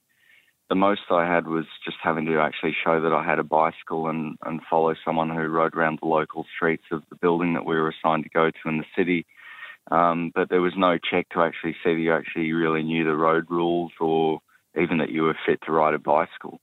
The 0.69 0.75
most 0.75 1.03
I 1.11 1.27
had 1.33 1.47
was 1.47 1.67
just 1.85 1.99
having 2.03 2.27
to 2.27 2.41
actually 2.41 2.75
show 2.85 3.01
that 3.01 3.13
I 3.13 3.25
had 3.25 3.39
a 3.39 3.45
bicycle 3.45 4.09
and, 4.09 4.37
and 4.45 4.61
follow 4.69 4.95
someone 5.05 5.31
who 5.31 5.43
rode 5.43 5.75
around 5.75 5.99
the 6.01 6.09
local 6.09 6.45
streets 6.57 6.85
of 6.91 7.03
the 7.09 7.17
building 7.17 7.55
that 7.55 7.67
we 7.67 7.77
were 7.77 7.91
assigned 7.91 8.25
to 8.25 8.31
go 8.31 8.51
to 8.51 8.69
in 8.69 8.79
the 8.79 8.85
city. 8.97 9.27
Um, 9.91 10.33
but 10.35 10.49
there 10.49 10.63
was 10.63 10.73
no 10.77 10.99
check 10.99 11.29
to 11.31 11.43
actually 11.43 11.77
see 11.85 11.95
that 11.95 12.01
you 12.01 12.13
actually 12.13 12.53
really 12.53 12.83
knew 12.83 13.05
the 13.05 13.17
road 13.17 13.47
rules 13.49 13.93
or 14.01 14.41
even 14.81 14.99
that 14.99 15.11
you 15.11 15.23
were 15.23 15.37
fit 15.47 15.61
to 15.67 15.73
ride 15.73 15.95
a 15.95 15.99
bicycle. 15.99 16.61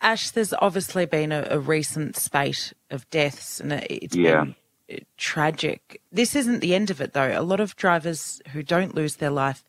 Ash, 0.00 0.30
there's 0.30 0.54
obviously 0.54 1.06
been 1.06 1.32
a, 1.32 1.46
a 1.50 1.58
recent 1.58 2.16
spate 2.16 2.72
of 2.90 3.08
deaths 3.10 3.60
and 3.60 3.72
it's 3.72 4.16
yeah. 4.16 4.44
been 4.44 4.54
uh, 4.92 4.96
tragic. 5.16 6.00
This 6.10 6.34
isn't 6.34 6.60
the 6.60 6.74
end 6.74 6.90
of 6.90 7.00
it, 7.00 7.12
though. 7.12 7.38
A 7.38 7.42
lot 7.42 7.60
of 7.60 7.76
drivers 7.76 8.40
who 8.52 8.62
don't 8.62 8.94
lose 8.94 9.16
their 9.16 9.30
life 9.30 9.64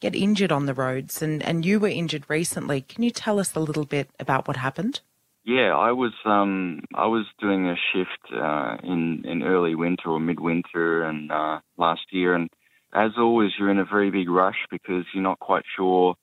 get 0.00 0.14
injured 0.14 0.52
on 0.52 0.66
the 0.66 0.74
roads, 0.74 1.22
and, 1.22 1.42
and 1.42 1.64
you 1.64 1.80
were 1.80 1.88
injured 1.88 2.24
recently. 2.28 2.82
Can 2.82 3.02
you 3.02 3.10
tell 3.10 3.38
us 3.38 3.54
a 3.54 3.60
little 3.60 3.84
bit 3.84 4.10
about 4.18 4.46
what 4.46 4.56
happened? 4.56 5.00
Yeah, 5.44 5.76
I 5.76 5.92
was 5.92 6.12
um, 6.24 6.80
I 6.94 7.06
was 7.06 7.26
doing 7.38 7.66
a 7.68 7.76
shift 7.92 8.34
uh, 8.34 8.76
in 8.82 9.24
in 9.26 9.42
early 9.42 9.74
winter 9.74 10.08
or 10.08 10.18
midwinter 10.18 11.04
and 11.04 11.30
uh, 11.30 11.60
last 11.76 12.02
year, 12.10 12.34
and 12.34 12.48
as 12.94 13.12
always, 13.18 13.50
you're 13.58 13.70
in 13.70 13.78
a 13.78 13.84
very 13.84 14.10
big 14.10 14.30
rush 14.30 14.66
because 14.70 15.04
you're 15.12 15.22
not 15.22 15.40
quite 15.40 15.64
sure 15.76 16.16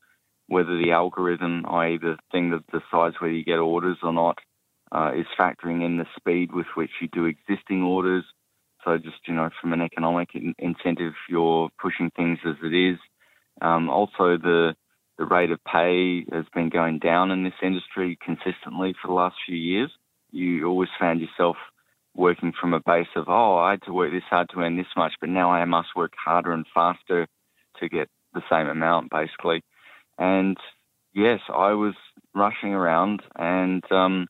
whether 0.52 0.78
the 0.78 0.92
algorithm, 0.92 1.66
i.e., 1.70 1.98
the 1.98 2.18
thing 2.34 2.52
that 2.52 2.68
decides 2.68 3.16
whether 3.22 3.34
you 3.34 3.46
get 3.46 3.60
orders 3.60 3.98
or 4.04 4.12
not, 4.12 4.38
uh, 4.92 5.12
is 5.16 5.26
factoring 5.40 5.86
in 5.86 5.98
the 5.98 6.06
speed 6.18 6.52
with 6.54 6.66
which 6.76 6.92
you 7.02 7.08
do 7.14 7.26
existing 7.26 7.84
orders. 7.84 8.26
So 8.84 8.98
just 8.98 9.16
you 9.28 9.34
know, 9.34 9.50
from 9.62 9.72
an 9.72 9.82
economic 9.82 10.30
in- 10.36 10.56
incentive, 10.60 11.14
you're 11.30 11.70
pushing 11.82 12.12
things 12.18 12.40
as 12.46 12.56
it 12.64 12.76
is. 12.76 12.98
Um, 13.62 13.90
also, 13.90 14.38
the 14.38 14.76
the 15.18 15.26
rate 15.26 15.52
of 15.52 15.64
pay 15.64 16.26
has 16.34 16.46
been 16.54 16.70
going 16.70 17.00
down 17.00 17.32
in 17.32 17.44
this 17.46 17.54
industry 17.64 18.18
consistently 18.26 18.94
for 19.02 19.08
the 19.08 19.14
last 19.14 19.36
few 19.46 19.56
years. 19.58 19.92
You 20.32 20.66
always 20.68 20.90
found 21.00 21.22
yourself 21.22 21.56
working 22.16 22.54
from 22.60 22.74
a 22.74 22.82
base 22.82 23.08
of, 23.16 23.26
oh, 23.30 23.58
I 23.58 23.72
had 23.72 23.84
to 23.84 23.94
work 23.94 24.12
this 24.12 24.24
hard 24.30 24.50
to 24.50 24.62
earn 24.62 24.78
this 24.78 24.94
much, 24.98 25.14
but 25.22 25.30
now 25.30 25.52
I 25.52 25.64
must 25.66 25.90
work 25.96 26.14
harder 26.18 26.52
and 26.54 26.66
faster 26.74 27.28
to 27.80 27.90
get 27.90 28.10
the 28.34 28.42
same 28.52 28.68
amount, 28.68 29.12
basically. 29.12 29.64
And 30.22 30.58
yes, 31.14 31.40
I 31.50 31.74
was 31.74 31.96
rushing 32.36 32.74
around 32.74 33.22
and 33.36 33.84
um, 33.92 34.28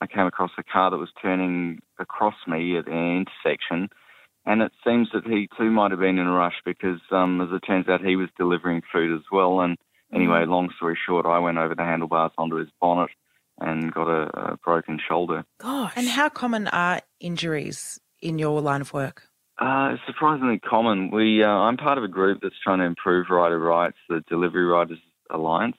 I 0.00 0.06
came 0.06 0.26
across 0.26 0.50
a 0.58 0.62
car 0.62 0.90
that 0.90 0.98
was 0.98 1.08
turning 1.22 1.80
across 1.98 2.34
me 2.46 2.76
at 2.76 2.86
an 2.86 3.24
intersection 3.26 3.88
and 4.46 4.60
it 4.60 4.72
seems 4.86 5.08
that 5.14 5.24
he 5.24 5.48
too 5.56 5.70
might 5.70 5.90
have 5.90 6.00
been 6.00 6.18
in 6.18 6.26
a 6.26 6.32
rush 6.32 6.60
because, 6.64 7.00
um, 7.10 7.40
as 7.40 7.48
it 7.50 7.66
turns 7.66 7.88
out, 7.88 8.04
he 8.04 8.16
was 8.16 8.28
delivering 8.36 8.82
food 8.92 9.14
as 9.14 9.24
well. 9.32 9.60
And 9.60 9.78
anyway, 10.12 10.40
Mm-hmm. 10.42 10.50
long 10.50 10.70
story 10.76 10.98
short, 11.06 11.26
I 11.26 11.38
went 11.38 11.58
over 11.58 11.74
the 11.74 11.82
handlebars 11.82 12.32
onto 12.36 12.56
his 12.56 12.68
bonnet 12.80 13.10
and 13.58 13.92
got 13.92 14.08
a, 14.08 14.52
a 14.52 14.56
broken 14.58 14.98
shoulder. 15.08 15.44
Gosh. 15.58 15.92
And 15.96 16.08
how 16.08 16.28
common 16.28 16.68
are 16.68 17.00
injuries 17.20 17.98
in 18.20 18.38
your 18.38 18.60
line 18.60 18.82
of 18.82 18.92
work? 18.92 19.28
Uh, 19.58 19.90
it's 19.92 20.02
surprisingly 20.06 20.58
common. 20.58 21.10
We, 21.10 21.42
uh, 21.42 21.48
I'm 21.48 21.76
part 21.76 21.96
of 21.96 22.04
a 22.04 22.08
group 22.08 22.40
that's 22.42 22.54
trying 22.62 22.80
to 22.80 22.84
improve 22.84 23.26
rider 23.30 23.58
rights, 23.58 23.96
the 24.08 24.22
Delivery 24.28 24.64
Riders 24.64 24.98
Alliance, 25.30 25.76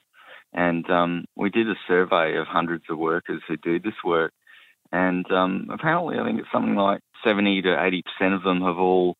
and 0.52 0.88
um, 0.90 1.24
we 1.36 1.50
did 1.50 1.68
a 1.68 1.74
survey 1.86 2.36
of 2.36 2.46
hundreds 2.46 2.84
of 2.88 2.98
workers 2.98 3.42
who 3.46 3.56
do 3.56 3.78
this 3.78 3.94
work. 4.04 4.32
And 4.92 5.30
um, 5.32 5.68
apparently, 5.72 6.18
I 6.18 6.24
think 6.24 6.38
it's 6.38 6.48
something 6.52 6.76
like 6.76 7.00
70 7.24 7.62
to 7.62 7.84
80 7.84 8.02
percent 8.02 8.34
of 8.34 8.42
them 8.42 8.60
have 8.62 8.78
all 8.78 9.16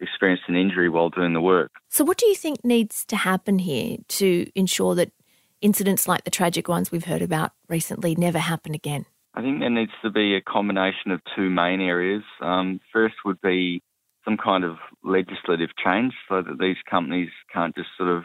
experienced 0.00 0.44
an 0.48 0.56
injury 0.56 0.88
while 0.88 1.10
doing 1.10 1.32
the 1.32 1.40
work. 1.40 1.72
So, 1.88 2.04
what 2.04 2.18
do 2.18 2.26
you 2.26 2.34
think 2.34 2.64
needs 2.64 3.04
to 3.06 3.16
happen 3.16 3.58
here 3.58 3.98
to 4.08 4.50
ensure 4.54 4.94
that 4.94 5.12
incidents 5.60 6.06
like 6.06 6.24
the 6.24 6.30
tragic 6.30 6.68
ones 6.68 6.92
we've 6.92 7.04
heard 7.04 7.22
about 7.22 7.52
recently 7.68 8.14
never 8.14 8.38
happen 8.38 8.74
again? 8.74 9.06
I 9.34 9.42
think 9.42 9.60
there 9.60 9.70
needs 9.70 9.92
to 10.02 10.10
be 10.10 10.34
a 10.34 10.40
combination 10.40 11.10
of 11.10 11.20
two 11.36 11.50
main 11.50 11.80
areas. 11.80 12.22
Um, 12.40 12.80
first 12.92 13.14
would 13.24 13.40
be 13.40 13.82
some 14.24 14.36
kind 14.36 14.64
of 14.64 14.76
legislative 15.04 15.70
change 15.82 16.12
so 16.28 16.42
that 16.42 16.58
these 16.58 16.76
companies 16.90 17.30
can't 17.52 17.74
just 17.74 17.88
sort 17.96 18.10
of 18.10 18.24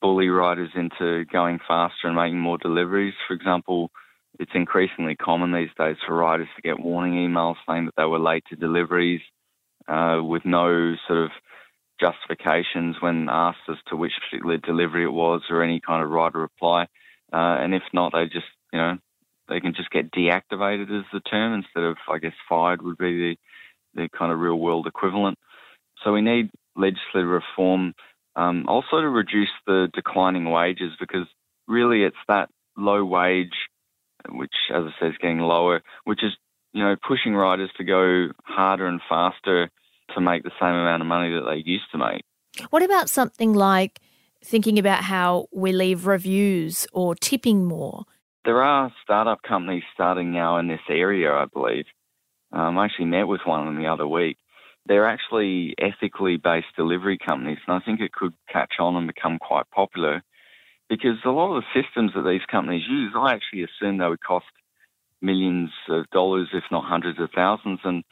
bully 0.00 0.28
riders 0.28 0.70
into 0.74 1.24
going 1.26 1.58
faster 1.66 2.06
and 2.06 2.16
making 2.16 2.38
more 2.38 2.58
deliveries. 2.58 3.14
For 3.26 3.34
example, 3.34 3.90
it's 4.38 4.52
increasingly 4.54 5.16
common 5.16 5.52
these 5.52 5.70
days 5.78 5.96
for 6.06 6.14
riders 6.14 6.48
to 6.56 6.62
get 6.62 6.80
warning 6.80 7.14
emails 7.14 7.56
saying 7.68 7.86
that 7.86 7.94
they 7.96 8.04
were 8.04 8.18
late 8.18 8.44
to 8.50 8.56
deliveries 8.56 9.20
uh, 9.88 10.20
with 10.22 10.44
no 10.44 10.94
sort 11.06 11.24
of 11.24 11.30
justifications 12.00 12.96
when 13.00 13.28
asked 13.28 13.58
as 13.68 13.76
to 13.88 13.96
which 13.96 14.12
particular 14.30 14.58
delivery 14.58 15.04
it 15.04 15.12
was 15.12 15.42
or 15.50 15.62
any 15.62 15.80
kind 15.80 16.02
of 16.02 16.10
rider 16.10 16.38
reply. 16.38 16.82
Uh, 17.32 17.58
and 17.60 17.74
if 17.74 17.82
not, 17.92 18.12
they 18.12 18.24
just, 18.26 18.46
you 18.72 18.78
know, 18.78 18.96
they 19.48 19.60
can 19.60 19.74
just 19.74 19.90
get 19.90 20.12
deactivated 20.12 20.96
as 20.96 21.06
the 21.12 21.20
term 21.20 21.54
instead 21.54 21.82
of, 21.82 21.96
I 22.08 22.18
guess, 22.18 22.34
fired 22.48 22.82
would 22.82 22.98
be 22.98 23.36
the, 23.94 24.02
the 24.02 24.08
kind 24.16 24.30
of 24.30 24.38
real 24.38 24.58
world 24.58 24.86
equivalent. 24.86 25.38
So 26.04 26.12
we 26.12 26.20
need 26.20 26.50
legislative 26.76 27.28
reform 27.28 27.94
um, 28.38 28.66
also 28.68 29.00
to 29.00 29.08
reduce 29.08 29.50
the 29.66 29.88
declining 29.92 30.48
wages 30.50 30.92
because 31.00 31.26
really 31.66 32.04
it's 32.04 32.16
that 32.28 32.48
low 32.76 33.04
wage, 33.04 33.68
which, 34.28 34.54
as 34.72 34.84
I 34.84 34.90
said, 35.00 35.08
is 35.08 35.18
getting 35.20 35.40
lower, 35.40 35.82
which 36.04 36.22
is, 36.22 36.32
you 36.72 36.84
know, 36.84 36.94
pushing 37.06 37.34
riders 37.34 37.70
to 37.78 37.84
go 37.84 38.28
harder 38.44 38.86
and 38.86 39.00
faster 39.08 39.70
to 40.14 40.20
make 40.20 40.44
the 40.44 40.52
same 40.60 40.74
amount 40.74 41.02
of 41.02 41.08
money 41.08 41.34
that 41.34 41.50
they 41.50 41.68
used 41.68 41.90
to 41.90 41.98
make. 41.98 42.22
What 42.70 42.84
about 42.84 43.10
something 43.10 43.52
like 43.54 44.00
thinking 44.44 44.78
about 44.78 45.02
how 45.02 45.46
we 45.52 45.72
leave 45.72 46.06
reviews 46.06 46.86
or 46.92 47.16
tipping 47.16 47.64
more? 47.64 48.04
There 48.44 48.62
are 48.62 48.92
startup 49.02 49.42
companies 49.42 49.82
starting 49.94 50.32
now 50.32 50.58
in 50.58 50.68
this 50.68 50.80
area, 50.88 51.32
I 51.32 51.46
believe. 51.52 51.86
Um, 52.52 52.78
I 52.78 52.84
actually 52.84 53.06
met 53.06 53.26
with 53.26 53.40
one 53.44 53.60
of 53.60 53.66
them 53.66 53.82
the 53.82 53.88
other 53.88 54.06
week. 54.06 54.38
They're 54.88 55.06
actually 55.06 55.74
ethically 55.78 56.38
based 56.38 56.74
delivery 56.76 57.18
companies, 57.18 57.58
and 57.66 57.76
I 57.76 57.84
think 57.84 58.00
it 58.00 58.12
could 58.12 58.32
catch 58.50 58.74
on 58.80 58.96
and 58.96 59.06
become 59.06 59.38
quite 59.38 59.70
popular 59.70 60.22
because 60.88 61.18
a 61.24 61.30
lot 61.30 61.54
of 61.54 61.62
the 61.62 61.82
systems 61.82 62.12
that 62.14 62.22
these 62.22 62.46
companies 62.50 62.84
use, 62.88 63.12
I 63.14 63.34
actually 63.34 63.64
assumed 63.64 64.00
they 64.00 64.08
would 64.08 64.22
cost 64.22 64.46
millions 65.20 65.70
of 65.88 66.08
dollars, 66.10 66.48
if 66.52 66.64
not 66.70 66.84
hundreds 66.84 67.20
of 67.20 67.28
thousands. 67.34 67.80
And 67.84 68.04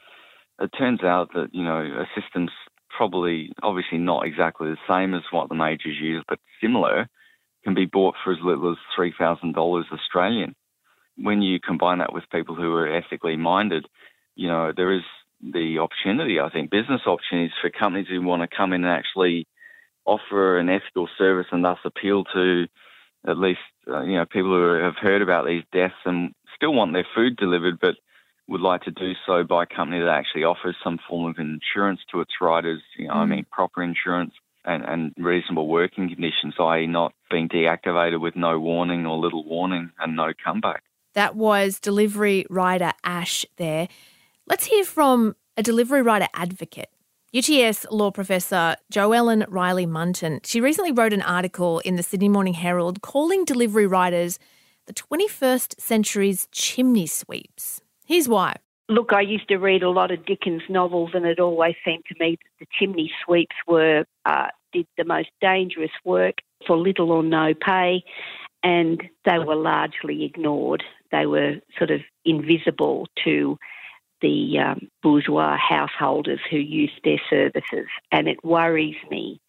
it 0.59 0.69
turns 0.77 1.03
out 1.03 1.29
that, 1.33 1.49
you 1.53 1.63
know, 1.63 1.79
a 1.79 2.05
system's 2.19 2.51
probably 2.95 3.51
obviously 3.63 3.97
not 3.97 4.25
exactly 4.25 4.69
the 4.69 4.77
same 4.87 5.13
as 5.13 5.23
what 5.31 5.49
the 5.49 5.55
majors 5.55 5.97
use, 5.99 6.23
but 6.27 6.39
similar, 6.61 7.07
can 7.63 7.73
be 7.73 7.85
bought 7.85 8.15
for 8.23 8.31
as 8.31 8.39
little 8.43 8.71
as 8.71 8.77
$3,000 8.97 9.83
Australian. 9.91 10.55
When 11.17 11.41
you 11.41 11.59
combine 11.59 11.97
that 11.99 12.13
with 12.13 12.29
people 12.31 12.55
who 12.55 12.73
are 12.73 12.95
ethically 12.95 13.37
minded, 13.37 13.87
you 14.35 14.47
know, 14.47 14.71
there 14.75 14.93
is 14.93 15.01
the 15.41 15.79
opportunity, 15.79 16.39
I 16.39 16.49
think, 16.49 16.71
business 16.71 17.01
opportunities 17.05 17.55
for 17.61 17.69
companies 17.69 18.07
who 18.09 18.21
want 18.21 18.41
to 18.41 18.55
come 18.55 18.73
in 18.73 18.83
and 18.83 18.91
actually 18.91 19.47
offer 20.05 20.57
an 20.57 20.69
ethical 20.69 21.07
service 21.17 21.47
and 21.51 21.63
thus 21.63 21.79
appeal 21.85 22.23
to 22.33 22.67
at 23.27 23.37
least, 23.37 23.59
uh, 23.87 24.01
you 24.01 24.15
know, 24.15 24.25
people 24.25 24.51
who 24.51 24.83
have 24.83 24.95
heard 24.95 25.21
about 25.21 25.45
these 25.45 25.63
deaths 25.73 25.95
and 26.05 26.33
still 26.55 26.73
want 26.73 26.93
their 26.93 27.07
food 27.15 27.35
delivered, 27.35 27.79
but 27.79 27.95
would 28.47 28.61
like 28.61 28.81
to 28.83 28.91
do 28.91 29.13
so 29.25 29.43
by 29.43 29.63
a 29.63 29.65
company 29.65 29.99
that 29.99 30.09
actually 30.09 30.43
offers 30.43 30.75
some 30.83 30.97
form 31.09 31.29
of 31.29 31.37
insurance 31.37 31.99
to 32.11 32.21
its 32.21 32.31
riders, 32.39 32.81
you 32.97 33.07
know, 33.07 33.13
I 33.13 33.25
mean, 33.25 33.45
proper 33.51 33.83
insurance 33.83 34.33
and, 34.63 34.83
and 34.83 35.13
reasonable 35.17 35.67
working 35.67 36.07
conditions, 36.09 36.55
i.e., 36.59 36.87
not 36.87 37.13
being 37.29 37.49
deactivated 37.49 38.21
with 38.21 38.35
no 38.35 38.59
warning 38.59 39.05
or 39.05 39.17
little 39.17 39.43
warning 39.43 39.91
and 39.99 40.15
no 40.15 40.31
comeback. 40.43 40.83
That 41.13 41.35
was 41.35 41.79
delivery 41.79 42.45
rider 42.49 42.93
Ash 43.03 43.45
there. 43.57 43.89
Let's 44.49 44.65
hear 44.65 44.85
from 44.85 45.35
a 45.57 45.63
delivery 45.63 46.01
rider 46.01 46.27
advocate. 46.33 46.89
UTS 47.35 47.85
law 47.91 48.11
professor 48.11 48.77
Joellen 48.89 49.45
Riley 49.49 49.85
Munton. 49.85 50.39
She 50.45 50.61
recently 50.61 50.93
wrote 50.93 51.11
an 51.11 51.21
article 51.21 51.79
in 51.79 51.97
the 51.97 52.03
Sydney 52.03 52.29
Morning 52.29 52.53
Herald 52.53 53.01
calling 53.01 53.43
delivery 53.43 53.85
riders 53.85 54.39
the 54.85 54.93
21st 54.93 55.81
century's 55.81 56.47
chimney 56.53 57.07
sweeps. 57.07 57.81
Here's 58.05 58.29
why. 58.29 58.55
Look, 58.87 59.11
I 59.11 59.19
used 59.19 59.49
to 59.49 59.57
read 59.57 59.83
a 59.83 59.89
lot 59.89 60.11
of 60.11 60.25
Dickens 60.25 60.63
novels, 60.69 61.09
and 61.13 61.25
it 61.25 61.41
always 61.41 61.75
seemed 61.83 62.05
to 62.05 62.15
me 62.17 62.37
that 62.41 62.65
the 62.65 62.67
chimney 62.79 63.11
sweeps 63.25 63.55
were 63.67 64.05
uh, 64.25 64.47
did 64.71 64.87
the 64.97 65.03
most 65.03 65.27
dangerous 65.41 65.91
work 66.05 66.35
for 66.65 66.77
little 66.77 67.11
or 67.11 67.21
no 67.21 67.53
pay, 67.53 68.01
and 68.63 69.03
they 69.25 69.39
were 69.39 69.57
largely 69.57 70.23
ignored. 70.23 70.85
They 71.11 71.25
were 71.25 71.55
sort 71.77 71.91
of 71.91 71.99
invisible 72.23 73.07
to 73.25 73.57
the 74.21 74.57
um, 74.59 74.89
bourgeois 75.03 75.57
householders 75.57 76.39
who 76.49 76.57
use 76.57 76.91
their 77.03 77.21
services, 77.29 77.87
and 78.11 78.27
it 78.27 78.43
worries 78.43 78.97
me. 79.09 79.39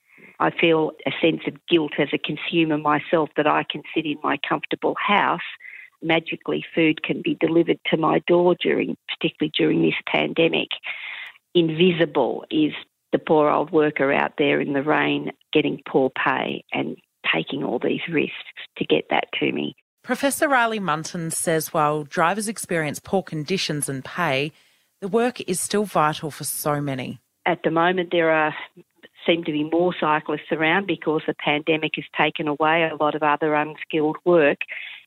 I 0.40 0.50
feel 0.50 0.92
a 1.06 1.10
sense 1.20 1.42
of 1.46 1.54
guilt 1.68 1.92
as 1.98 2.08
a 2.12 2.18
consumer 2.18 2.78
myself 2.78 3.30
that 3.36 3.46
I 3.46 3.64
can 3.68 3.82
sit 3.94 4.06
in 4.06 4.18
my 4.22 4.38
comfortable 4.48 4.94
house. 4.98 5.40
Magically, 6.02 6.64
food 6.74 7.02
can 7.02 7.22
be 7.22 7.36
delivered 7.40 7.80
to 7.86 7.96
my 7.96 8.20
door 8.26 8.54
during, 8.60 8.96
particularly 9.08 9.52
during 9.56 9.82
this 9.82 9.94
pandemic. 10.06 10.68
Invisible 11.54 12.44
is 12.50 12.72
the 13.12 13.18
poor 13.18 13.50
old 13.50 13.72
worker 13.72 14.12
out 14.12 14.34
there 14.38 14.60
in 14.60 14.74
the 14.74 14.82
rain 14.82 15.32
getting 15.52 15.80
poor 15.88 16.10
pay 16.10 16.64
and 16.72 16.96
taking 17.34 17.64
all 17.64 17.78
these 17.78 18.06
risks 18.12 18.34
to 18.76 18.84
get 18.84 19.06
that 19.10 19.24
to 19.40 19.50
me. 19.50 19.74
Professor 20.08 20.48
Riley 20.48 20.80
Munton 20.80 21.30
says 21.30 21.74
while 21.74 22.02
drivers 22.02 22.48
experience 22.48 22.98
poor 22.98 23.22
conditions 23.22 23.90
and 23.90 24.02
pay, 24.02 24.52
the 25.02 25.08
work 25.08 25.38
is 25.42 25.60
still 25.60 25.84
vital 25.84 26.30
for 26.30 26.44
so 26.44 26.80
many. 26.80 27.20
At 27.44 27.58
the 27.62 27.70
moment, 27.70 28.08
there 28.10 28.30
are 28.30 28.54
seem 29.26 29.44
to 29.44 29.52
be 29.52 29.64
more 29.64 29.94
cyclists 30.00 30.50
around 30.50 30.86
because 30.86 31.20
the 31.26 31.34
pandemic 31.34 31.96
has 31.96 32.06
taken 32.16 32.48
away 32.48 32.88
a 32.90 32.96
lot 32.96 33.16
of 33.16 33.22
other 33.22 33.54
unskilled 33.54 34.16
work. 34.24 34.56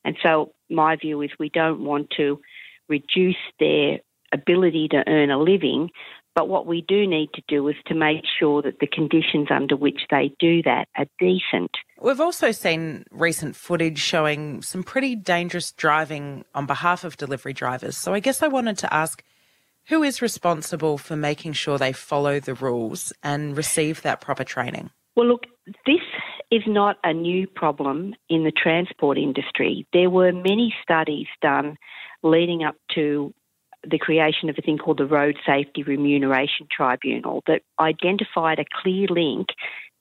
And 0.06 0.18
so, 0.22 0.52
my 0.70 0.98
view 0.98 1.24
is 1.24 1.32
we 1.40 1.50
don't 1.50 1.84
want 1.84 2.12
to 2.18 2.40
reduce 2.88 3.42
their 3.60 4.02
ability 4.32 4.90
to 4.90 5.04
earn 5.08 5.32
a 5.32 5.40
living, 5.40 5.90
but 6.36 6.48
what 6.48 6.68
we 6.68 6.86
do 6.88 7.08
need 7.08 7.30
to 7.34 7.42
do 7.48 7.68
is 7.70 7.76
to 7.88 7.96
make 7.96 8.22
sure 8.40 8.62
that 8.62 8.78
the 8.80 8.86
conditions 8.86 9.48
under 9.50 9.76
which 9.76 10.02
they 10.12 10.32
do 10.40 10.62
that 10.62 10.90
are 10.96 11.08
decent. 11.18 11.72
We've 12.02 12.20
also 12.20 12.52
seen 12.52 13.06
recent 13.12 13.56
footage 13.56 14.00
showing 14.00 14.64
some 14.64 14.82
pretty 14.82 15.16
dangerous 15.16 15.72
driving 15.72 16.46
on 16.56 16.66
behalf 16.66 17.04
of 17.04 17.16
delivery 17.16 17.54
drivers. 17.54 17.96
So 17.96 18.14
I 18.16 18.20
guess 18.20 18.42
I 18.42 18.48
wanted 18.48 18.80
to 18.80 18.92
ask 18.92 19.24
who 19.88 20.02
is 20.02 20.22
responsible 20.22 20.98
for 20.98 21.16
making 21.16 21.54
sure 21.54 21.78
they 21.78 21.94
follow 21.94 22.40
the 22.40 22.56
rules 22.56 23.14
and 23.22 23.56
receive 23.56 24.02
that 24.02 24.20
proper 24.20 24.44
training? 24.44 24.90
Well, 25.16 25.28
look, 25.28 25.44
this 25.86 26.02
is 26.50 26.64
not 26.66 26.98
a 27.04 27.14
new 27.14 27.46
problem 27.48 28.16
in 28.30 28.44
the 28.44 28.52
transport 28.52 29.18
industry. 29.18 29.86
There 29.94 30.10
were 30.10 30.32
many 30.32 30.74
studies 30.82 31.28
done 31.42 31.78
leading 32.24 32.64
up 32.64 32.76
to 32.96 33.34
the 33.84 33.98
creation 33.98 34.50
of 34.50 34.56
a 34.58 34.62
thing 34.62 34.78
called 34.78 35.00
the 35.00 35.06
Road 35.06 35.38
Safety 35.46 35.84
Remuneration 35.84 36.68
Tribunal 36.72 37.44
that 37.48 37.62
identified 37.80 38.60
a 38.60 38.66
clear 38.82 39.08
link 39.08 39.48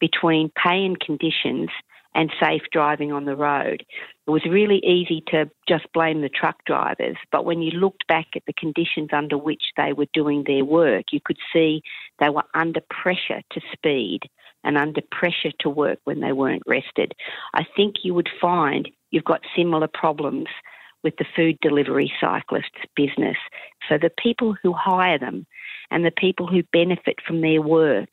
between 0.00 0.50
pay 0.50 0.84
and 0.84 0.98
conditions 1.00 1.70
and 2.14 2.32
safe 2.40 2.62
driving 2.72 3.12
on 3.12 3.24
the 3.24 3.36
road. 3.36 3.84
It 4.26 4.30
was 4.30 4.44
really 4.44 4.78
easy 4.78 5.22
to 5.28 5.50
just 5.68 5.86
blame 5.92 6.22
the 6.22 6.28
truck 6.28 6.64
drivers, 6.64 7.16
but 7.30 7.44
when 7.44 7.62
you 7.62 7.70
looked 7.72 8.06
back 8.06 8.28
at 8.34 8.42
the 8.46 8.52
conditions 8.52 9.10
under 9.12 9.38
which 9.38 9.62
they 9.76 9.92
were 9.92 10.06
doing 10.12 10.44
their 10.46 10.64
work, 10.64 11.06
you 11.12 11.20
could 11.24 11.38
see 11.52 11.82
they 12.18 12.28
were 12.28 12.44
under 12.54 12.80
pressure 12.90 13.42
to 13.52 13.60
speed 13.72 14.20
and 14.64 14.76
under 14.76 15.00
pressure 15.10 15.52
to 15.60 15.70
work 15.70 15.98
when 16.04 16.20
they 16.20 16.32
weren't 16.32 16.62
rested. 16.66 17.14
I 17.54 17.64
think 17.76 17.96
you 18.02 18.14
would 18.14 18.28
find 18.40 18.88
you've 19.10 19.24
got 19.24 19.40
similar 19.56 19.88
problems 19.88 20.48
with 21.02 21.16
the 21.16 21.24
food 21.34 21.58
delivery 21.62 22.12
cyclists 22.20 22.84
business. 22.94 23.36
So 23.88 23.96
the 23.96 24.12
people 24.22 24.54
who 24.62 24.72
hire 24.72 25.18
them 25.18 25.46
and 25.90 26.04
the 26.04 26.10
people 26.10 26.46
who 26.46 26.62
benefit 26.72 27.16
from 27.26 27.40
their 27.40 27.62
work 27.62 28.10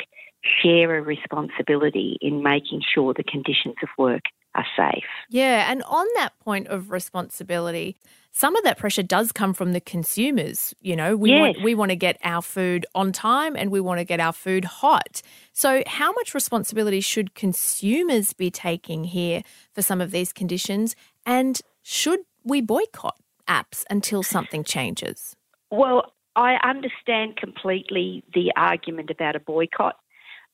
share 0.62 0.98
a 0.98 1.02
responsibility 1.02 2.18
in 2.22 2.44
making 2.44 2.82
sure 2.94 3.14
the 3.14 3.24
conditions 3.24 3.76
of 3.84 3.90
work 3.98 4.24
are 4.56 4.66
safe. 4.76 5.04
Yeah, 5.30 5.72
and 5.72 5.84
on 5.84 6.08
that 6.16 6.38
point 6.40 6.68
of 6.68 6.92
responsibility, 6.92 7.96
some 8.32 8.56
of 8.56 8.64
that 8.64 8.78
pressure 8.78 9.04
does 9.04 9.32
come 9.32 9.54
from 9.54 9.74
the 9.74 9.80
consumers. 9.80 10.74
You 10.82 10.96
know, 10.96 11.16
we 11.16 11.32
yes. 11.32 11.40
want 11.40 11.64
we 11.64 11.76
want 11.76 11.92
to 11.92 11.96
get 11.96 12.18
our 12.24 12.42
food 12.42 12.86
on 12.94 13.12
time 13.12 13.56
and 13.56 13.72
we 13.72 13.80
want 13.80 14.00
to 14.00 14.06
get 14.06 14.20
our 14.20 14.34
food 14.34 14.66
hot. 14.66 15.22
So, 15.54 15.84
how 15.86 16.12
much 16.14 16.34
responsibility 16.34 17.02
should 17.02 17.36
consumers 17.36 18.34
be 18.34 18.52
taking 18.52 19.06
here 19.06 19.44
for 19.74 19.82
some 19.82 20.02
of 20.02 20.12
these 20.12 20.34
conditions? 20.34 20.96
And 21.26 21.60
should 21.84 22.22
we 22.44 22.62
boycott 22.62 23.18
apps 23.48 23.86
until 23.90 24.24
something 24.24 24.64
changes? 24.64 25.36
Well, 25.72 26.14
I 26.36 26.58
understand 26.64 27.38
completely 27.38 28.24
the 28.34 28.54
argument 28.56 29.10
about 29.10 29.36
a 29.36 29.40
boycott. 29.40 29.98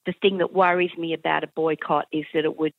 The 0.05 0.13
thing 0.21 0.39
that 0.39 0.53
worries 0.53 0.91
me 0.97 1.13
about 1.13 1.43
a 1.43 1.47
boycott 1.47 2.07
is 2.11 2.25
that 2.33 2.45
it 2.45 2.57
would 2.57 2.73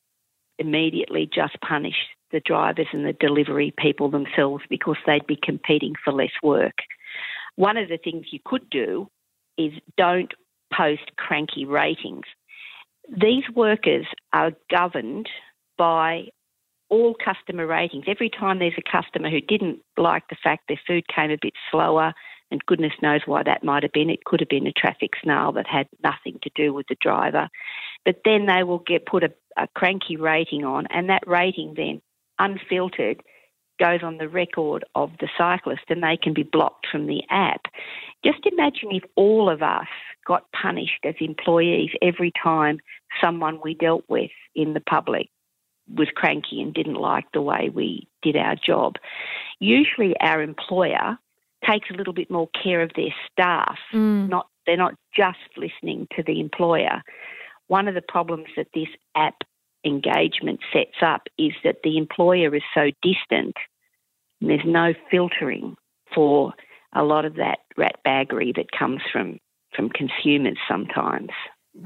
immediately 0.59 1.29
just 1.33 1.59
punish 1.61 1.95
the 2.31 2.39
drivers 2.39 2.87
and 2.91 3.05
the 3.05 3.13
delivery 3.13 3.73
people 3.77 4.09
themselves 4.09 4.63
because 4.69 4.97
they'd 5.05 5.27
be 5.27 5.39
competing 5.41 5.93
for 6.03 6.13
less 6.13 6.31
work. 6.43 6.75
One 7.55 7.77
of 7.77 7.89
the 7.89 7.97
things 7.97 8.27
you 8.31 8.39
could 8.43 8.69
do 8.69 9.07
is 9.57 9.71
don't 9.97 10.33
post 10.73 11.15
cranky 11.17 11.65
ratings. 11.65 12.25
These 13.09 13.43
workers 13.55 14.05
are 14.33 14.51
governed 14.69 15.29
by 15.77 16.29
all 16.89 17.15
customer 17.23 17.65
ratings. 17.65 18.05
Every 18.07 18.29
time 18.29 18.59
there's 18.59 18.73
a 18.77 18.91
customer 18.91 19.29
who 19.29 19.41
didn't 19.41 19.79
like 19.97 20.23
the 20.29 20.37
fact 20.43 20.65
their 20.67 20.79
food 20.87 21.05
came 21.07 21.31
a 21.31 21.37
bit 21.41 21.53
slower, 21.71 22.13
and 22.51 22.65
goodness 22.65 22.93
knows 23.01 23.21
why 23.25 23.43
that 23.43 23.63
might 23.63 23.83
have 23.83 23.91
been. 23.91 24.09
It 24.09 24.25
could 24.25 24.39
have 24.39 24.49
been 24.49 24.67
a 24.67 24.71
traffic 24.71 25.11
snarl 25.21 25.53
that 25.53 25.67
had 25.67 25.87
nothing 26.03 26.39
to 26.43 26.49
do 26.55 26.73
with 26.73 26.87
the 26.87 26.97
driver. 27.01 27.49
But 28.03 28.21
then 28.23 28.45
they 28.45 28.63
will 28.63 28.83
get 28.85 29.05
put 29.05 29.23
a, 29.23 29.33
a 29.57 29.67
cranky 29.75 30.15
rating 30.15 30.63
on, 30.63 30.87
and 30.89 31.09
that 31.09 31.27
rating 31.27 31.73
then, 31.75 32.01
unfiltered, 32.39 33.21
goes 33.79 34.01
on 34.03 34.17
the 34.17 34.29
record 34.29 34.85
of 34.95 35.11
the 35.19 35.27
cyclist 35.37 35.83
and 35.89 36.01
they 36.01 36.17
can 36.21 36.33
be 36.33 36.43
blocked 36.43 36.87
from 36.91 37.07
the 37.07 37.21
app. 37.29 37.61
Just 38.23 38.45
imagine 38.45 38.89
if 38.91 39.03
all 39.15 39.49
of 39.49 39.61
us 39.61 39.87
got 40.25 40.45
punished 40.51 41.03
as 41.03 41.15
employees 41.19 41.89
every 42.01 42.31
time 42.41 42.79
someone 43.21 43.59
we 43.63 43.73
dealt 43.73 44.03
with 44.07 44.31
in 44.55 44.73
the 44.73 44.79
public 44.79 45.29
was 45.93 46.07
cranky 46.15 46.61
and 46.61 46.73
didn't 46.73 46.95
like 46.95 47.25
the 47.33 47.41
way 47.41 47.69
we 47.73 48.07
did 48.23 48.35
our 48.35 48.55
job. 48.55 48.95
Usually, 49.59 50.15
our 50.19 50.41
employer 50.41 51.17
takes 51.67 51.89
a 51.89 51.93
little 51.93 52.13
bit 52.13 52.29
more 52.29 52.49
care 52.61 52.81
of 52.81 52.91
their 52.95 53.13
staff. 53.31 53.77
Mm. 53.93 54.29
Not 54.29 54.47
they're 54.65 54.77
not 54.77 54.95
just 55.15 55.37
listening 55.57 56.07
to 56.15 56.23
the 56.23 56.39
employer. 56.39 57.01
One 57.67 57.87
of 57.87 57.95
the 57.95 58.01
problems 58.01 58.47
that 58.57 58.67
this 58.73 58.87
app 59.15 59.35
engagement 59.85 60.59
sets 60.73 60.97
up 61.01 61.23
is 61.37 61.51
that 61.63 61.77
the 61.83 61.97
employer 61.97 62.55
is 62.55 62.63
so 62.73 62.89
distant 63.03 63.55
and 64.41 64.49
there's 64.49 64.65
no 64.65 64.93
filtering 65.11 65.75
for 66.13 66.53
a 66.93 67.03
lot 67.03 67.25
of 67.25 67.35
that 67.35 67.59
ratbaggery 67.77 68.55
that 68.55 68.71
comes 68.77 69.01
from 69.11 69.37
from 69.75 69.89
consumers 69.89 70.57
sometimes. 70.69 71.31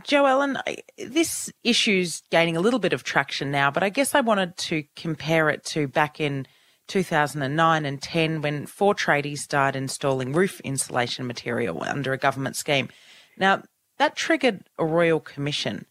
Joellen, 0.03 0.61
this 0.97 1.51
issue's 1.63 2.21
gaining 2.29 2.55
a 2.55 2.59
little 2.59 2.77
bit 2.79 2.93
of 2.93 3.03
traction 3.03 3.49
now, 3.49 3.71
but 3.71 3.81
I 3.81 3.89
guess 3.89 4.13
I 4.13 4.21
wanted 4.21 4.55
to 4.57 4.83
compare 4.95 5.49
it 5.49 5.63
to 5.65 5.87
back 5.87 6.19
in 6.19 6.45
2009 6.89 7.85
and 7.85 8.01
10 8.01 8.41
when 8.41 8.65
four 8.65 8.93
tradies 8.93 9.37
started 9.37 9.77
installing 9.77 10.33
roof 10.33 10.59
insulation 10.61 11.25
material 11.25 11.83
under 11.83 12.11
a 12.11 12.17
government 12.17 12.55
scheme. 12.55 12.89
Now, 13.37 13.63
that 13.97 14.15
triggered 14.15 14.63
a 14.77 14.85
royal 14.85 15.19
commission. 15.19 15.85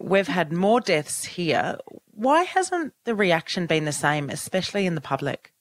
We've 0.00 0.26
had 0.26 0.52
more 0.52 0.80
deaths 0.80 1.24
here. 1.24 1.78
Why 2.10 2.42
hasn't 2.42 2.92
the 3.04 3.14
reaction 3.14 3.66
been 3.66 3.84
the 3.84 3.92
same, 3.92 4.28
especially 4.28 4.84
in 4.86 4.94
the 4.94 5.00
public? 5.00 5.52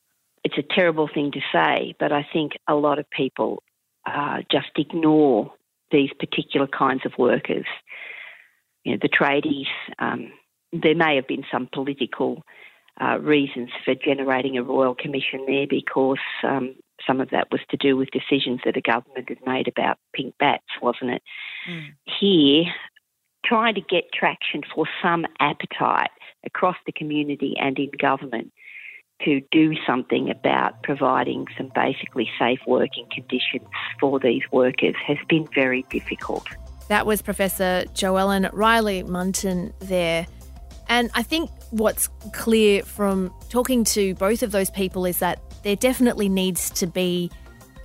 It's 0.44 0.58
a 0.58 0.74
terrible 0.76 1.08
thing 1.12 1.32
to 1.32 1.42
say, 1.52 1.96
but 2.00 2.12
I 2.12 2.28
think 2.34 2.54
a 2.68 2.76
lot 2.76 3.00
of 3.00 3.10
people 3.10 3.64
uh, 4.06 4.40
just 4.52 4.70
ignore 4.78 5.54
these 5.92 6.12
particular 6.20 6.68
kinds 6.68 7.06
of 7.06 7.14
workers. 7.18 7.66
You 8.84 8.94
know, 8.94 9.00
the 9.02 9.10
tradies, 9.10 9.68
um, 10.00 10.32
there 10.72 10.96
may 10.96 11.16
have 11.16 11.28
been 11.28 11.46
some 11.52 11.68
political 11.72 12.44
uh, 13.02 13.20
reasons 13.20 13.70
for 13.84 13.94
generating 13.96 14.58
a 14.58 14.64
royal 14.64 14.96
commission 14.96 15.46
there 15.48 15.68
because 15.70 16.20
um, 16.44 16.76
some 17.06 17.20
of 17.20 17.30
that 17.32 17.48
was 17.52 17.62
to 17.70 17.78
do 17.78 17.98
with 17.98 18.10
decisions 18.12 18.62
that 18.66 18.74
the 18.74 18.82
government 18.82 19.28
had 19.28 19.40
made 19.46 19.68
about 19.68 19.98
pink 20.14 20.34
batts, 20.40 20.64
wasn't 20.82 21.12
it? 21.12 21.22
Mm. 21.70 21.88
Here, 22.20 22.64
trying 23.46 23.76
to 23.76 23.82
get 23.82 24.06
traction 24.14 24.62
for 24.74 24.86
some 25.02 25.26
appetite 25.40 26.10
across 26.46 26.78
the 26.86 26.92
community 26.92 27.56
and 27.60 27.78
in 27.78 27.92
government 28.00 28.52
to 29.24 29.42
do 29.52 29.74
something 29.88 30.30
about 30.30 30.84
providing 30.84 31.46
some 31.58 31.72
basically 31.74 32.30
safe 32.38 32.60
working 32.68 33.08
conditions 33.14 33.68
for 34.00 34.20
these 34.20 34.42
workers 34.52 34.96
has 35.06 35.18
been 35.30 35.48
very 35.54 35.84
difficult. 35.90 36.46
That 36.90 37.06
was 37.06 37.22
Professor 37.22 37.86
Joellen 37.94 38.50
Riley 38.54 39.04
Munton 39.04 39.74
there. 39.80 40.28
And 40.88 41.10
I 41.16 41.24
think 41.24 41.50
what's 41.76 42.08
clear 42.32 42.84
from 42.84 43.34
talking 43.50 43.84
to 43.84 44.16
both 44.16 44.44
of 44.44 44.52
those 44.52 44.70
people 44.70 45.06
is 45.06 45.20
that 45.20 45.42
there 45.64 45.76
definitely 45.76 46.30
needs 46.30 46.70
to 46.70 46.88
be 46.88 47.30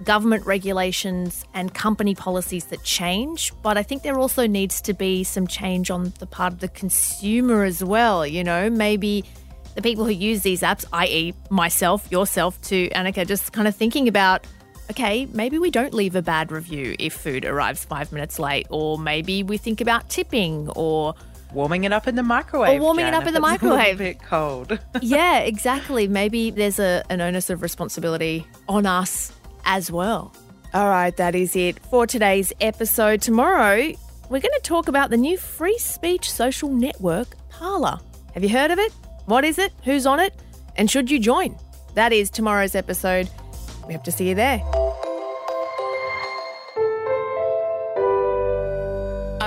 government 0.05 0.47
regulations 0.47 1.45
and 1.55 1.75
company 1.75 2.15
policies 2.15 2.67
that 2.67 2.83
change, 2.85 3.53
but 3.63 3.77
I 3.77 3.83
think 3.83 4.03
there 4.03 4.19
also 4.19 4.47
needs 4.47 4.81
to 4.83 4.95
be 4.95 5.25
some 5.25 5.47
change 5.47 5.91
on 5.91 6.13
the 6.21 6.27
part 6.27 6.53
of 6.53 6.61
the 6.61 6.69
consumer 6.69 7.65
as 7.65 7.83
well. 7.83 8.25
You 8.25 8.45
know, 8.45 8.71
maybe 8.71 9.25
the 9.75 9.83
people 9.83 10.05
who 10.05 10.13
use 10.13 10.43
these 10.43 10.63
apps, 10.63 10.85
i.e., 10.93 11.35
myself, 11.51 12.11
yourself, 12.13 12.61
to 12.63 12.89
Annika, 12.91 13.27
just 13.27 13.53
kind 13.53 13.67
of 13.67 13.75
thinking 13.75 14.09
about 14.09 14.47
okay, 14.91 15.27
maybe 15.27 15.57
we 15.57 15.71
don't 15.71 15.95
leave 15.95 16.17
a 16.17 16.23
bad 16.23 16.51
review 16.51 16.97
if 16.99 17.13
food 17.13 17.45
arrives 17.45 17.85
five 17.85 18.11
minutes 18.11 18.41
late, 18.41 18.67
or 18.71 18.99
maybe 18.99 19.45
we 19.45 19.57
think 19.57 19.81
about 19.81 20.09
tipping 20.09 20.69
or 20.71 21.15
warming 21.53 21.85
it 21.85 21.93
up 21.93 22.07
in 22.07 22.15
the 22.15 22.23
microwave. 22.23 22.81
Or 22.81 22.83
warming 22.83 23.07
Jan, 23.07 23.15
it 23.15 23.17
up 23.17 23.27
in 23.27 23.35
the 23.35 23.39
it's 23.39 23.49
microwave. 23.49 24.01
A 24.01 24.05
bit 24.05 24.23
cold. 24.23 24.79
yeah, 25.03 25.39
exactly. 25.39 26.09
Maybe 26.09 26.51
there's 26.51 26.79
a, 26.79 27.03
an 27.11 27.21
onus 27.21 27.51
of 27.51 27.63
responsibility 27.63 28.47
on 28.69 28.87
us 28.87 29.33
as 29.65 29.91
well. 29.91 30.35
All 30.73 30.89
right, 30.89 31.17
that 31.17 31.35
is 31.35 31.57
it 31.57 31.79
for 31.87 32.07
today's 32.07 32.53
episode. 32.61 33.21
Tomorrow, 33.21 33.93
we're 34.29 34.41
going 34.41 34.55
to 34.55 34.61
talk 34.63 34.89
about 34.89 35.11
the 35.11 35.17
new 35.17 35.37
free 35.37 35.79
speech 35.79 36.31
social 36.31 36.69
network, 36.69 37.37
Parler. 37.49 37.99
Have 38.35 38.45
you 38.45 38.51
heard 38.51 38.71
of 38.71 38.79
it? 38.79 38.93
What 39.27 39.45
is 39.45 39.59
it? 39.59 39.73
Who's 39.85 40.07
on 40.07 40.21
it? 40.21 40.33
And 40.77 40.89
should 40.89 41.11
you 41.11 41.19
join? 41.19 41.57
That 41.95 42.13
is 42.13 42.31
tomorrow's 42.31 42.77
episode. 42.77 43.29
We 43.87 43.95
hope 43.95 44.05
to 44.05 44.13
see 44.13 44.29
you 44.29 44.37
there. 44.37 44.63